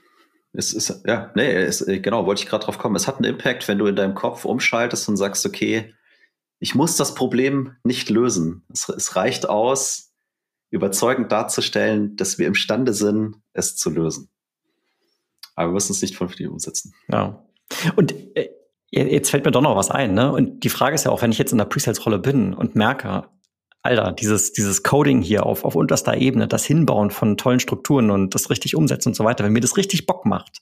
Es 0.53 0.73
ist, 0.73 1.03
ja, 1.05 1.31
nee, 1.35 1.49
es, 1.53 1.85
genau, 1.85 2.25
wollte 2.25 2.43
ich 2.43 2.49
gerade 2.49 2.65
drauf 2.65 2.77
kommen. 2.77 2.95
Es 2.95 3.07
hat 3.07 3.15
einen 3.15 3.25
Impact, 3.25 3.67
wenn 3.67 3.77
du 3.77 3.85
in 3.87 3.95
deinem 3.95 4.15
Kopf 4.15 4.45
umschaltest 4.45 5.07
und 5.07 5.17
sagst, 5.17 5.45
okay, 5.45 5.93
ich 6.59 6.75
muss 6.75 6.97
das 6.97 7.15
Problem 7.15 7.75
nicht 7.83 8.09
lösen. 8.09 8.63
Es, 8.71 8.87
es 8.89 9.15
reicht 9.15 9.47
aus, 9.49 10.11
überzeugend 10.69 11.31
darzustellen, 11.31 12.15
dass 12.15 12.37
wir 12.37 12.47
imstande 12.47 12.93
sind, 12.93 13.37
es 13.53 13.75
zu 13.75 13.89
lösen. 13.89 14.29
Aber 15.55 15.69
wir 15.69 15.73
müssen 15.73 15.91
es 15.91 16.01
nicht 16.01 16.15
vernünftig 16.15 16.47
umsetzen. 16.47 16.93
Ja. 17.09 17.45
Und 17.95 18.13
äh, 18.35 18.49
jetzt 18.89 19.29
fällt 19.29 19.45
mir 19.45 19.51
doch 19.51 19.61
noch 19.61 19.75
was 19.75 19.91
ein, 19.91 20.13
ne? 20.13 20.31
Und 20.31 20.63
die 20.63 20.69
Frage 20.69 20.95
ist 20.95 21.05
ja 21.05 21.11
auch, 21.11 21.21
wenn 21.21 21.31
ich 21.31 21.37
jetzt 21.37 21.51
in 21.51 21.57
der 21.57 21.65
Presales-Rolle 21.65 22.19
bin 22.19 22.53
und 22.53 22.75
merke, 22.75 23.29
Alter, 23.83 24.11
dieses, 24.11 24.53
dieses 24.53 24.83
Coding 24.83 25.21
hier 25.21 25.45
auf, 25.45 25.65
auf 25.65 25.75
unterster 25.75 26.15
Ebene, 26.15 26.47
das 26.47 26.65
Hinbauen 26.65 27.09
von 27.09 27.37
tollen 27.37 27.59
Strukturen 27.59 28.11
und 28.11 28.35
das 28.35 28.49
richtig 28.49 28.75
umsetzen 28.75 29.09
und 29.09 29.15
so 29.15 29.23
weiter, 29.23 29.43
wenn 29.43 29.53
mir 29.53 29.61
das 29.61 29.77
richtig 29.77 30.05
Bock 30.05 30.25
macht. 30.25 30.61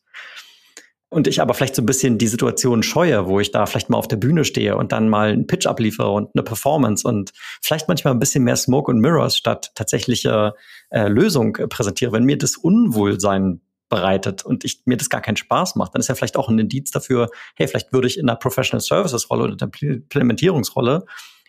Und 1.11 1.27
ich 1.27 1.41
aber 1.41 1.55
vielleicht 1.55 1.75
so 1.75 1.81
ein 1.81 1.87
bisschen 1.87 2.19
die 2.19 2.27
Situation 2.27 2.83
scheue, 2.83 3.25
wo 3.25 3.39
ich 3.39 3.51
da 3.51 3.65
vielleicht 3.65 3.89
mal 3.89 3.97
auf 3.97 4.07
der 4.07 4.17
Bühne 4.17 4.45
stehe 4.45 4.77
und 4.77 4.91
dann 4.91 5.09
mal 5.09 5.31
einen 5.31 5.47
Pitch 5.47 5.65
abliefere 5.65 6.11
und 6.11 6.29
eine 6.35 6.43
Performance 6.43 7.05
und 7.07 7.31
vielleicht 7.61 7.87
manchmal 7.87 8.13
ein 8.13 8.19
bisschen 8.19 8.43
mehr 8.43 8.55
Smoke 8.55 8.91
und 8.91 8.99
Mirrors 8.99 9.35
statt 9.35 9.71
tatsächliche 9.73 10.53
äh, 10.91 11.07
Lösung 11.07 11.53
präsentiere, 11.53 12.11
wenn 12.11 12.25
mir 12.25 12.37
das 12.37 12.57
Unwohlsein 12.57 13.59
bereitet 13.89 14.45
und 14.45 14.63
ich, 14.63 14.83
mir 14.85 14.97
das 14.97 15.09
gar 15.09 15.21
keinen 15.21 15.37
Spaß 15.37 15.75
macht, 15.75 15.95
dann 15.95 15.99
ist 15.99 16.09
ja 16.09 16.15
vielleicht 16.15 16.37
auch 16.37 16.47
ein 16.47 16.59
Indiz 16.59 16.91
dafür, 16.91 17.29
hey, 17.55 17.67
vielleicht 17.67 17.91
würde 17.91 18.07
ich 18.07 18.19
in 18.19 18.27
der 18.27 18.35
Professional 18.35 18.79
Services 18.81 19.31
Rolle 19.31 19.45
oder 19.45 19.55
der 19.55 19.69
Implementierungsrolle 19.81 21.05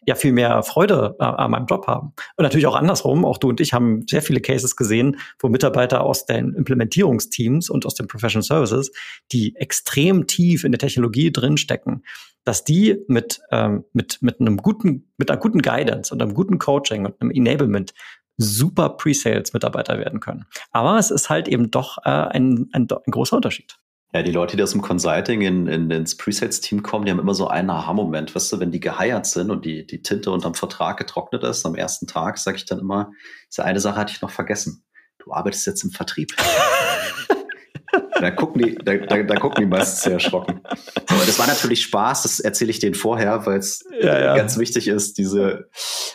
ja 0.07 0.15
viel 0.15 0.33
mehr 0.33 0.63
Freude 0.63 1.17
äh, 1.19 1.25
an 1.25 1.51
meinem 1.51 1.67
Job 1.67 1.87
haben. 1.87 2.13
Und 2.37 2.43
natürlich 2.43 2.67
auch 2.67 2.77
andersrum, 2.77 3.25
auch 3.25 3.39
du 3.39 3.49
und 3.49 3.61
ich 3.61 3.73
haben 3.73 4.07
sehr 4.09 4.23
viele 4.23 4.41
Cases 4.41 4.77
gesehen, 4.77 5.19
wo 5.39 5.49
Mitarbeiter 5.49 6.03
aus 6.03 6.27
den 6.27 6.55
Implementierungsteams 6.55 7.71
und 7.71 7.87
aus 7.87 7.95
den 7.95 8.07
Professional 8.07 8.43
Services, 8.43 8.93
die 9.33 9.55
extrem 9.57 10.27
tief 10.27 10.65
in 10.65 10.73
der 10.73 10.79
Technologie 10.79 11.31
drinstecken, 11.31 12.05
dass 12.45 12.65
die 12.65 12.97
mit, 13.09 13.41
ähm, 13.51 13.85
mit, 13.93 14.23
mit 14.23 14.41
einem 14.41 14.57
guten, 14.57 15.13
mit 15.19 15.31
einer 15.31 15.41
guten 15.41 15.63
Guidance 15.63 16.13
und 16.13 16.23
einem 16.23 16.35
guten 16.35 16.59
Coaching 16.59 17.05
und 17.05 17.21
einem 17.21 17.31
Enablement 17.31 17.93
super 18.39 18.91
Pre-Sales-Mitarbeiter 18.91 19.99
werden 19.99 20.21
können. 20.21 20.47
Aber 20.73 20.99
es 20.99 21.11
ist 21.11 21.29
halt 21.29 21.47
eben 21.47 21.71
doch 21.71 21.99
äh, 21.99 22.11
ein, 22.11 22.69
ein, 22.73 22.89
ein 22.91 23.11
großer 23.11 23.37
Unterschied. 23.37 23.79
Ja, 24.13 24.25
die 24.25 24.33
Leute, 24.33 24.57
die 24.57 24.63
aus 24.63 24.73
dem 24.73 24.83
Consulting 24.83 25.41
in, 25.43 25.67
in, 25.69 25.89
ins 25.91 26.17
Presales-Team 26.17 26.83
kommen, 26.83 27.05
die 27.05 27.13
haben 27.13 27.21
immer 27.21 27.35
so 27.35 27.47
einen 27.47 27.71
Aha-Moment. 27.71 28.35
Weißt 28.35 28.53
du, 28.53 28.59
wenn 28.59 28.73
die 28.73 28.81
geheiert 28.81 29.27
sind 29.27 29.51
und 29.51 29.65
die, 29.65 29.87
die 29.87 30.03
Tinte 30.03 30.33
unterm 30.33 30.55
Vertrag 30.55 30.97
getrocknet 30.97 31.45
ist, 31.45 31.65
am 31.65 31.77
ersten 31.77 32.09
Tag, 32.09 32.39
sage 32.39 32.57
ich 32.57 32.65
dann 32.65 32.81
immer, 32.81 33.13
diese 33.49 33.65
eine 33.65 33.79
Sache 33.79 33.97
hatte 33.97 34.13
ich 34.13 34.21
noch 34.21 34.31
vergessen. 34.31 34.85
Du 35.19 35.33
arbeitest 35.33 35.65
jetzt 35.67 35.85
im 35.85 35.91
Vertrieb. 35.91 36.35
da 38.21 38.33
gucken 38.33 38.63
die, 38.63 38.75
da, 38.75 38.97
da, 38.97 39.23
da, 39.23 39.37
gucken 39.37 39.63
die 39.63 39.71
meistens 39.71 40.03
sehr 40.03 40.15
erschrocken. 40.15 40.61
Aber 40.65 41.25
das 41.27 41.39
war 41.39 41.47
natürlich 41.47 41.83
Spaß, 41.83 42.25
das 42.25 42.41
erzähle 42.41 42.71
ich 42.73 42.81
denen 42.81 42.97
vorher, 42.97 43.47
weil 43.47 43.59
es 43.59 43.85
ja, 44.01 44.19
ja. 44.19 44.37
ganz 44.37 44.59
wichtig 44.59 44.89
ist, 44.89 45.19
diese, 45.19 45.69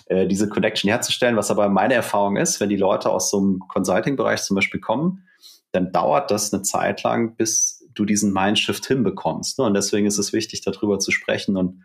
äh, 0.08 0.28
diese 0.28 0.50
Connection 0.50 0.90
herzustellen. 0.90 1.38
Was 1.38 1.50
aber 1.50 1.70
meine 1.70 1.94
Erfahrung 1.94 2.36
ist, 2.36 2.60
wenn 2.60 2.70
die 2.70 2.76
Leute 2.76 3.10
aus 3.10 3.30
so 3.30 3.38
einem 3.38 3.60
Consulting-Bereich 3.60 4.42
zum 4.44 4.56
Beispiel 4.56 4.82
kommen, 4.82 5.26
dann 5.76 5.92
dauert 5.92 6.32
das 6.32 6.54
eine 6.54 6.64
Zeit 6.64 7.04
lang, 7.04 7.36
bis 7.36 7.75
du 7.96 8.06
diesen 8.06 8.32
Mindshift 8.34 8.86
hinbekommst. 8.86 9.60
Ne? 9.60 9.66
Und 9.66 9.74
deswegen 9.74 10.06
ist 10.06 10.18
es 10.18 10.34
wichtig, 10.34 10.62
darüber 10.62 11.00
zu 11.00 11.12
sprechen 11.12 11.58
und 11.58 11.84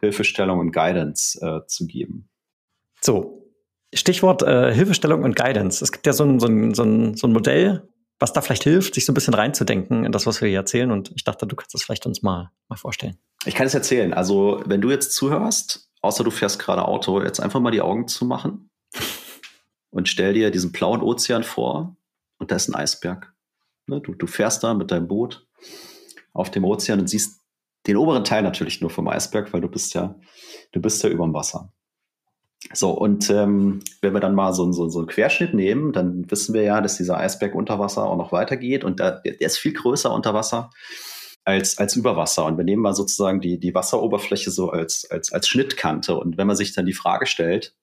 Hilfestellung 0.00 0.58
und 0.58 0.72
Guidance 0.72 1.38
äh, 1.40 1.66
zu 1.66 1.86
geben. 1.86 2.28
So, 3.00 3.40
Stichwort 3.92 4.42
äh, 4.42 4.72
Hilfestellung 4.72 5.24
und 5.24 5.36
Guidance. 5.36 5.84
Es 5.84 5.92
gibt 5.92 6.06
ja 6.06 6.12
so 6.12 6.24
ein, 6.24 6.40
so, 6.40 6.46
ein, 6.46 6.74
so, 6.74 6.82
ein, 6.82 7.14
so 7.16 7.26
ein 7.26 7.32
Modell, 7.32 7.88
was 8.18 8.32
da 8.32 8.40
vielleicht 8.40 8.64
hilft, 8.64 8.94
sich 8.94 9.04
so 9.04 9.12
ein 9.12 9.14
bisschen 9.14 9.34
reinzudenken 9.34 10.04
in 10.04 10.12
das, 10.12 10.26
was 10.26 10.40
wir 10.40 10.48
hier 10.48 10.58
erzählen. 10.58 10.90
Und 10.90 11.12
ich 11.16 11.24
dachte, 11.24 11.46
du 11.46 11.56
kannst 11.56 11.74
das 11.74 11.82
vielleicht 11.82 12.06
uns 12.06 12.22
mal, 12.22 12.50
mal 12.68 12.76
vorstellen. 12.76 13.18
Ich 13.44 13.54
kann 13.54 13.66
es 13.66 13.74
erzählen. 13.74 14.14
Also, 14.14 14.62
wenn 14.66 14.80
du 14.80 14.90
jetzt 14.90 15.12
zuhörst, 15.14 15.90
außer 16.02 16.24
du 16.24 16.30
fährst 16.30 16.58
gerade 16.58 16.84
Auto, 16.86 17.22
jetzt 17.22 17.40
einfach 17.40 17.60
mal 17.60 17.70
die 17.70 17.80
Augen 17.80 18.06
zu 18.06 18.24
machen 18.24 18.70
und 19.90 20.08
stell 20.08 20.34
dir 20.34 20.50
diesen 20.50 20.72
blauen 20.72 21.02
Ozean 21.02 21.42
vor 21.42 21.96
und 22.38 22.50
da 22.50 22.56
ist 22.56 22.68
ein 22.68 22.74
Eisberg. 22.74 23.29
Ne? 23.90 24.00
Du, 24.00 24.14
du 24.14 24.26
fährst 24.26 24.64
da 24.64 24.72
mit 24.74 24.90
deinem 24.90 25.08
Boot 25.08 25.46
auf 26.32 26.50
dem 26.50 26.64
Ozean 26.64 27.00
und 27.00 27.08
siehst 27.08 27.42
den 27.86 27.96
oberen 27.96 28.24
Teil 28.24 28.42
natürlich 28.42 28.80
nur 28.80 28.90
vom 28.90 29.08
Eisberg, 29.08 29.52
weil 29.52 29.60
du 29.60 29.68
bist 29.68 29.94
ja, 29.94 30.18
du 30.72 30.80
bist 30.80 31.02
ja 31.02 31.10
über 31.10 31.24
dem 31.24 31.34
Wasser. 31.34 31.72
So, 32.72 32.90
und 32.90 33.30
ähm, 33.30 33.80
wenn 34.02 34.12
wir 34.12 34.20
dann 34.20 34.34
mal 34.34 34.52
so, 34.52 34.70
so, 34.72 34.88
so 34.88 34.98
einen 34.98 35.08
Querschnitt 35.08 35.54
nehmen, 35.54 35.92
dann 35.92 36.30
wissen 36.30 36.54
wir 36.54 36.62
ja, 36.62 36.80
dass 36.80 36.96
dieser 36.96 37.16
Eisberg 37.16 37.54
unter 37.54 37.78
Wasser 37.78 38.04
auch 38.04 38.16
noch 38.16 38.32
weitergeht 38.32 38.84
und 38.84 39.00
da, 39.00 39.12
der 39.12 39.40
ist 39.40 39.58
viel 39.58 39.72
größer 39.72 40.12
unter 40.12 40.34
Wasser 40.34 40.70
als, 41.44 41.78
als 41.78 41.96
über 41.96 42.16
Wasser. 42.16 42.44
Und 42.44 42.58
wir 42.58 42.64
nehmen 42.64 42.82
mal 42.82 42.94
sozusagen 42.94 43.40
die, 43.40 43.58
die 43.58 43.74
Wasseroberfläche 43.74 44.50
so 44.50 44.70
als, 44.70 45.10
als, 45.10 45.32
als 45.32 45.48
Schnittkante. 45.48 46.16
Und 46.16 46.36
wenn 46.36 46.46
man 46.46 46.56
sich 46.56 46.74
dann 46.74 46.86
die 46.86 46.92
Frage 46.92 47.26
stellt, 47.26 47.74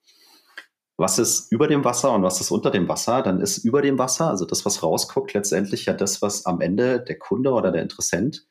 was 0.97 1.19
ist 1.19 1.51
über 1.51 1.67
dem 1.67 1.83
Wasser 1.83 2.11
und 2.11 2.23
was 2.23 2.41
ist 2.41 2.49
unter 2.49 2.71
dem 2.71 2.89
Wasser, 2.89 3.21
dann 3.21 3.39
ist 3.39 3.59
über 3.59 3.83
dem 3.83 3.99
Wasser, 3.99 4.29
also 4.29 4.45
das, 4.45 4.65
was 4.65 4.81
rausguckt, 4.81 5.33
letztendlich 5.33 5.85
ja 5.85 5.93
das, 5.93 6.23
was 6.23 6.47
am 6.47 6.59
Ende 6.59 6.99
der 6.99 7.19
Kunde 7.19 7.51
oder 7.51 7.71
der 7.71 7.83
Interessent 7.83 8.47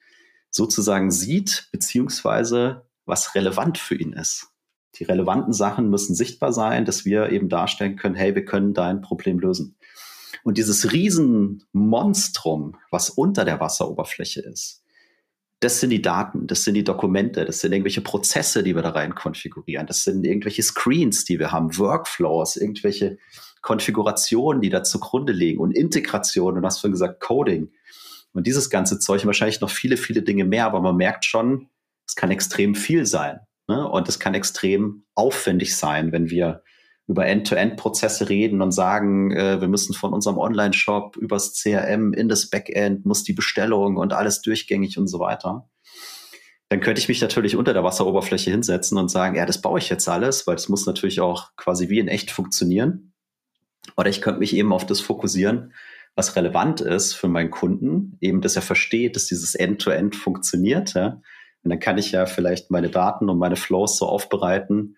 sozusagen 0.51 1.11
sieht, 1.11 1.69
beziehungsweise 1.73 2.87
was 3.05 3.35
relevant 3.35 3.79
für 3.79 3.97
ihn 3.97 4.13
ist. 4.13 4.47
Die 4.95 5.05
relevanten 5.05 5.53
Sachen 5.53 5.91
müssen 5.91 6.15
sichtbar 6.15 6.53
sein, 6.53 6.85
dass 6.85 7.05
wir 7.05 7.31
eben 7.31 7.49
darstellen 7.49 7.97
können, 7.97 8.15
hey, 8.15 8.35
wir 8.35 8.45
können 8.45 8.73
dein 8.73 9.03
Problem 9.03 9.39
lösen. 9.39 9.77
Und 10.45 10.57
dieses 10.57 10.93
Riesenmonstrum, 10.93 12.77
was 12.91 13.11
unter 13.11 13.45
der 13.45 13.59
Wasseroberfläche 13.59 14.41
ist, 14.41 14.85
das 15.61 15.81
sind 15.81 15.91
die 15.91 16.03
Daten, 16.03 16.47
das 16.47 16.65
sind 16.65 16.75
die 16.75 16.85
Dokumente, 16.85 17.45
das 17.45 17.61
sind 17.61 17.73
irgendwelche 17.73 18.03
Prozesse, 18.03 18.63
die 18.63 18.75
wir 18.75 18.83
da 18.83 18.91
rein 18.91 19.15
konfigurieren, 19.15 19.87
das 19.87 20.05
sind 20.05 20.25
irgendwelche 20.25 20.63
Screens, 20.63 21.25
die 21.25 21.39
wir 21.39 21.53
haben, 21.53 21.79
Workflows, 21.79 22.57
irgendwelche 22.57 23.19
Konfigurationen, 23.63 24.61
die 24.61 24.69
da 24.69 24.83
zugrunde 24.83 25.33
liegen 25.33 25.61
und 25.61 25.73
Integration 25.73 26.57
und 26.57 26.65
hast 26.65 26.81
vorhin 26.81 26.93
gesagt 26.93 27.21
Coding 27.21 27.73
und 28.33 28.47
dieses 28.47 28.69
ganze 28.69 28.99
Zeug 28.99 29.23
und 29.23 29.29
wahrscheinlich 29.29 29.61
noch 29.61 29.71
viele, 29.71 29.97
viele 29.97 30.23
Dinge 30.23 30.45
mehr, 30.45 30.67
aber 30.67 30.83
man 30.83 30.97
merkt 30.97 31.25
schon, 31.25 31.69
es 32.07 32.15
kann 32.15 32.31
extrem 32.31 32.75
viel 32.75 33.07
sein. 33.07 33.41
Ne? 33.67 33.89
Und 33.89 34.09
es 34.09 34.19
kann 34.19 34.35
extrem 34.35 35.05
aufwendig 35.15 35.75
sein, 35.75 36.13
wenn 36.13 36.31
wir 36.31 36.63
über 37.09 37.27
End-to-End-Prozesse 37.27 38.29
reden 38.29 38.63
und 38.63 38.73
sagen, 38.73 39.31
äh, 39.31 39.61
wir 39.61 39.69
müssen 39.69 39.95
von 39.95 40.13
unserem 40.13 40.39
Online-Shop 40.39 41.17
übers 41.17 41.55
CRM 41.55 42.13
in 42.13 42.29
das 42.29 42.51
Backend, 42.51 43.07
muss 43.07 43.23
die 43.23 43.33
Bestellung 43.33 43.97
und 43.97 44.13
alles 44.13 44.43
durchgängig 44.43 44.99
und 44.99 45.07
so 45.07 45.21
weiter. 45.21 45.69
Dann 46.69 46.81
könnte 46.81 47.01
ich 47.01 47.09
mich 47.09 47.21
natürlich 47.21 47.55
unter 47.55 47.73
der 47.73 47.85
Wasseroberfläche 47.85 48.51
hinsetzen 48.51 48.99
und 48.99 49.09
sagen, 49.09 49.37
ja, 49.37 49.47
das 49.47 49.63
baue 49.63 49.79
ich 49.79 49.89
jetzt 49.89 50.09
alles, 50.09 50.49
weil 50.49 50.57
es 50.57 50.69
muss 50.69 50.85
natürlich 50.85 51.21
auch 51.21 51.55
quasi 51.57 51.89
wie 51.89 52.01
in 52.01 52.09
echt 52.09 52.33
funktionieren. 52.33 53.13
Oder 53.97 54.11
ich 54.11 54.21
könnte 54.21 54.41
mich 54.41 54.55
eben 54.57 54.73
auf 54.73 54.85
das 54.85 55.01
fokussieren, 55.01 55.73
was 56.17 56.35
relevant 56.35 56.81
ist 56.81 57.15
für 57.15 57.29
meinen 57.29 57.51
Kunden, 57.51 58.17
eben, 58.21 58.41
dass 58.41 58.57
er 58.57 58.63
versteht, 58.63 59.15
dass 59.15 59.27
dieses 59.27 59.55
End-to-End 59.55 60.15
-End 60.15 60.19
funktioniert. 60.19 60.95
Ja? 60.95 61.21
Und 61.63 61.71
dann 61.71 61.79
kann 61.79 61.99
ich 61.99 62.11
ja 62.11 62.27
vielleicht 62.27 62.73
meine 62.73 62.91
Daten 62.91 63.29
und 63.29 63.39
meine 63.39 63.57
Flows 63.57 63.97
so 63.99 64.07
aufbereiten, 64.07 64.97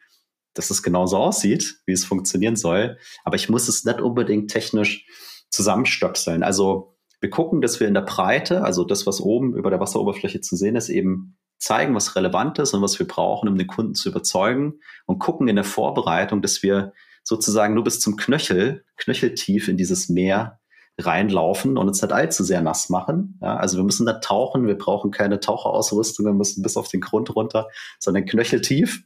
dass 0.54 0.70
es 0.70 0.82
genauso 0.82 1.16
aussieht, 1.16 1.80
wie 1.86 1.92
es 1.92 2.04
funktionieren 2.04 2.56
soll. 2.56 2.98
Aber 3.24 3.36
ich 3.36 3.48
muss 3.48 3.68
es 3.68 3.84
nicht 3.84 4.00
unbedingt 4.00 4.50
technisch 4.50 5.06
zusammenstöpseln. 5.50 6.42
Also 6.42 6.96
wir 7.20 7.30
gucken, 7.30 7.60
dass 7.60 7.80
wir 7.80 7.88
in 7.88 7.94
der 7.94 8.02
Breite, 8.02 8.62
also 8.62 8.84
das, 8.84 9.06
was 9.06 9.20
oben 9.20 9.56
über 9.56 9.70
der 9.70 9.80
Wasseroberfläche 9.80 10.40
zu 10.40 10.56
sehen 10.56 10.76
ist, 10.76 10.88
eben 10.88 11.36
zeigen, 11.58 11.94
was 11.94 12.14
relevant 12.14 12.58
ist 12.58 12.74
und 12.74 12.82
was 12.82 12.98
wir 12.98 13.06
brauchen, 13.06 13.48
um 13.48 13.58
den 13.58 13.66
Kunden 13.66 13.94
zu 13.94 14.08
überzeugen 14.10 14.80
und 15.06 15.18
gucken 15.18 15.48
in 15.48 15.56
der 15.56 15.64
Vorbereitung, 15.64 16.42
dass 16.42 16.62
wir 16.62 16.92
sozusagen 17.24 17.74
nur 17.74 17.84
bis 17.84 18.00
zum 18.00 18.16
Knöchel, 18.16 18.84
knöcheltief 18.96 19.68
in 19.68 19.76
dieses 19.76 20.08
Meer 20.08 20.57
reinlaufen 20.98 21.78
und 21.78 21.88
uns 21.88 22.02
nicht 22.02 22.12
allzu 22.12 22.42
sehr 22.42 22.60
nass 22.60 22.88
machen. 22.88 23.38
Ja, 23.40 23.56
also 23.56 23.76
wir 23.76 23.84
müssen 23.84 24.04
nicht 24.04 24.22
tauchen, 24.22 24.66
wir 24.66 24.76
brauchen 24.76 25.10
keine 25.10 25.40
Taucherausrüstung, 25.40 26.26
wir 26.26 26.32
müssen 26.32 26.62
bis 26.62 26.76
auf 26.76 26.88
den 26.88 27.00
Grund 27.00 27.34
runter, 27.34 27.68
sondern 27.98 28.26
knöcheltief 28.26 29.04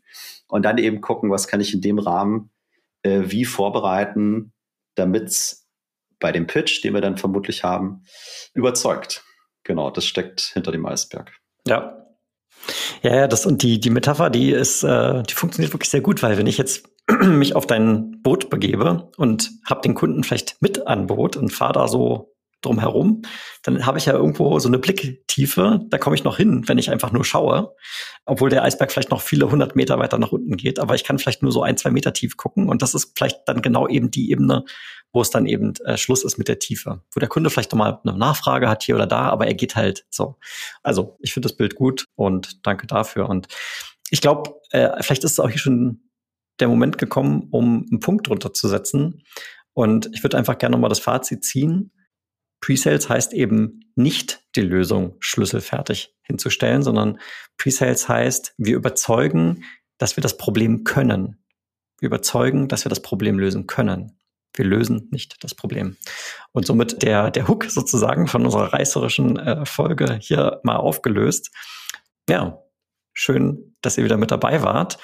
und 0.49 0.63
dann 0.65 0.79
eben 0.79 1.01
gucken, 1.01 1.31
was 1.31 1.49
kann 1.49 1.61
ich 1.61 1.75
in 1.75 1.81
dem 1.81 1.99
Rahmen 1.99 2.51
äh, 3.03 3.23
wie 3.27 3.45
vorbereiten, 3.45 4.53
damit 4.95 5.57
bei 6.19 6.33
dem 6.33 6.47
Pitch, 6.47 6.83
den 6.83 6.95
wir 6.95 7.01
dann 7.01 7.19
vermutlich 7.19 7.65
haben, 7.65 8.05
überzeugt. 8.55 9.25
Genau, 9.65 9.91
das 9.91 10.07
steckt 10.07 10.41
hinter 10.41 10.73
dem 10.73 10.87
Eisberg. 10.87 11.33
Ja, 11.67 12.03
ja, 13.03 13.17
ja, 13.17 13.29
das 13.29 13.47
und 13.47 13.63
die, 13.63 13.81
die 13.81 13.91
Metapher, 13.91 14.31
die 14.31 14.51
ist, 14.51 14.85
äh, 14.85 15.23
die 15.25 15.35
funktioniert 15.35 15.73
wirklich 15.73 15.91
sehr 15.91 16.01
gut, 16.01 16.23
weil 16.23 16.39
wenn 16.39 16.47
ich 16.47 16.59
jetzt 16.59 16.89
mich 17.23 17.55
auf 17.57 17.67
dein 17.67 18.23
Boot 18.23 18.51
begebe 18.51 19.11
und 19.17 19.51
habe 19.67 19.83
den 19.83 19.95
Kunden 19.95 20.25
vielleicht 20.25 20.61
mit 20.61 20.87
an 20.87 21.07
Boot 21.07 21.37
und 21.37 21.51
fahre 21.51 21.73
da 21.73 21.89
so 21.89 22.33
drum 22.63 23.23
dann 23.65 23.87
habe 23.87 23.99
ich 23.99 24.07
ja 24.07 24.13
irgendwo 24.13 24.59
so 24.59 24.69
eine 24.69 24.79
Blicktiefe, 24.79 25.81
da 25.89 25.99
komme 25.99 26.17
ich 26.17 26.25
noch 26.25 26.37
hin, 26.37 26.63
wenn 26.67 26.79
ich 26.79 26.91
einfach 26.91 27.13
nur 27.13 27.25
schaue, 27.25 27.75
obwohl 28.25 28.51
der 28.51 28.63
Eisberg 28.63 28.93
vielleicht 28.93 29.11
noch 29.11 29.21
viele 29.21 29.51
hundert 29.51 29.77
Meter 29.77 29.99
weiter 29.99 30.19
nach 30.19 30.33
unten 30.33 30.57
geht, 30.57 30.79
aber 30.79 30.95
ich 30.95 31.05
kann 31.05 31.19
vielleicht 31.19 31.43
nur 31.43 31.53
so 31.53 31.63
ein, 31.63 31.77
zwei 31.77 31.91
Meter 31.91 32.13
tief 32.13 32.37
gucken 32.37 32.69
und 32.69 32.83
das 32.83 32.95
ist 32.95 33.13
vielleicht 33.17 33.41
dann 33.47 33.63
genau 33.63 33.89
eben 33.89 34.11
die 34.11 34.31
Ebene, 34.31 34.65
wo 35.13 35.21
es 35.21 35.31
dann 35.31 35.47
eben 35.47 35.75
äh, 35.85 35.97
Schluss 35.97 36.25
ist 36.25 36.39
mit 36.39 36.49
der 36.49 36.59
Tiefe, 36.59 37.03
wo 37.13 37.21
der 37.21 37.29
Kunde 37.29 37.51
vielleicht 37.51 37.73
nochmal 37.73 38.01
eine 38.05 38.17
Nachfrage 38.17 38.69
hat 38.69 38.83
hier 38.83 38.95
oder 38.95 39.07
da, 39.07 39.29
aber 39.29 39.47
er 39.47 39.55
geht 39.55 39.77
halt 39.77 40.07
so. 40.09 40.39
Also 40.83 41.19
ich 41.21 41.35
finde 41.35 41.49
das 41.49 41.57
Bild 41.57 41.75
gut 41.75 42.07
und 42.15 42.67
danke 42.67 42.87
dafür. 42.87 43.29
Und 43.29 43.49
ich 44.11 44.21
glaube, 44.21 44.55
äh, 44.71 45.03
vielleicht 45.03 45.25
ist 45.25 45.33
es 45.33 45.41
auch 45.41 45.51
hier 45.51 45.59
schon 45.59 46.01
der 46.61 46.69
Moment 46.69 46.99
gekommen, 46.99 47.49
um 47.51 47.87
einen 47.91 48.01
Punkt 48.01 48.29
drunter 48.29 48.53
zu 48.53 48.69
setzen. 48.69 49.23
Und 49.75 50.11
ich 50.13 50.23
würde 50.23 50.37
einfach 50.37 50.59
gerne 50.59 50.75
nochmal 50.75 50.91
das 50.91 51.01
Fazit 51.01 51.45
ziehen. 51.45 51.93
Pre-Sales 52.61 53.09
heißt 53.09 53.33
eben 53.33 53.81
nicht 53.97 54.43
die 54.55 54.61
Lösung 54.61 55.17
schlüsselfertig 55.21 56.15
hinzustellen, 56.23 56.83
sondern 56.83 57.19
Pre-Sales 57.59 58.09
heißt, 58.09 58.55
wir 58.57 58.77
überzeugen, 58.77 59.65
dass 59.99 60.17
wir 60.17 60.23
das 60.23 60.37
Problem 60.37 60.85
können. 60.85 61.45
Wir 61.99 62.07
überzeugen, 62.07 62.69
dass 62.69 62.85
wir 62.85 62.91
das 62.91 63.03
Problem 63.03 63.39
lösen 63.39 63.67
können. 63.67 64.19
Wir 64.55 64.65
lösen 64.65 65.09
nicht 65.11 65.43
das 65.43 65.55
Problem. 65.55 65.97
Und 66.53 66.67
somit 66.67 67.03
der, 67.03 67.31
der 67.31 67.49
Hook 67.49 67.65
sozusagen 67.65 68.27
von 68.27 68.45
unserer 68.45 68.73
reißerischen 68.73 69.39
äh, 69.39 69.67
Folge 69.67 70.19
hier 70.21 70.61
mal 70.63 70.77
aufgelöst. 70.77 71.51
Ja, 72.29 72.63
schön, 73.13 73.75
dass 73.83 73.99
ihr 73.99 74.05
wieder 74.05 74.17
mit 74.17 74.31
dabei 74.31 74.63
wart, 74.63 74.99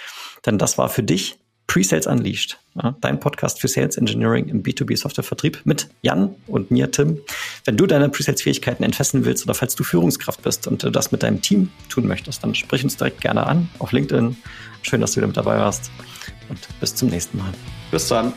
denn 0.47 0.59
das 0.59 0.79
war 0.79 0.89
für 0.89 1.03
dich 1.03 1.39
Pre-Sales 1.69 2.07
Unleashed, 2.07 2.59
ja, 2.83 2.97
dein 3.03 3.21
Podcast 3.21 3.61
für 3.61 3.69
Sales 3.69 3.99
Engineering 3.99 4.49
im 4.49 4.63
B2B 4.63 4.97
Softwarevertrieb 4.97 5.61
mit 5.65 5.89
Jan 6.01 6.35
und 6.47 6.71
mir, 6.71 6.91
Tim. 6.91 7.21
Wenn 7.67 7.77
du 7.77 7.87
deine 7.87 8.09
Pre-Sales-Fähigkeiten 8.09 8.83
entfesseln 8.83 9.27
willst 9.27 9.45
oder 9.45 9.53
falls 9.53 9.75
du 9.75 9.85
Führungskraft 9.85 10.43
bist 10.43 10.67
und 10.67 10.83
du 10.83 10.91
das 10.91 11.13
mit 11.13 11.23
deinem 11.23 11.43
Team 11.43 11.71
tun 11.91 12.07
möchtest, 12.07 12.43
dann 12.43 12.55
sprich 12.55 12.83
uns 12.83 12.97
direkt 12.97 13.21
gerne 13.21 13.47
an 13.47 13.69
auf 13.81 13.93
LinkedIn. 13.93 14.37
Schön, 14.81 15.03
dass 15.03 15.13
du 15.13 15.17
wieder 15.19 15.27
mit 15.27 15.37
dabei 15.37 15.59
warst 15.59 15.91
und 16.49 16.59
bis 16.81 16.95
zum 16.95 17.11
nächsten 17.11 17.37
Mal. 17.37 17.53
Bis 17.91 18.09
dann. 18.09 18.33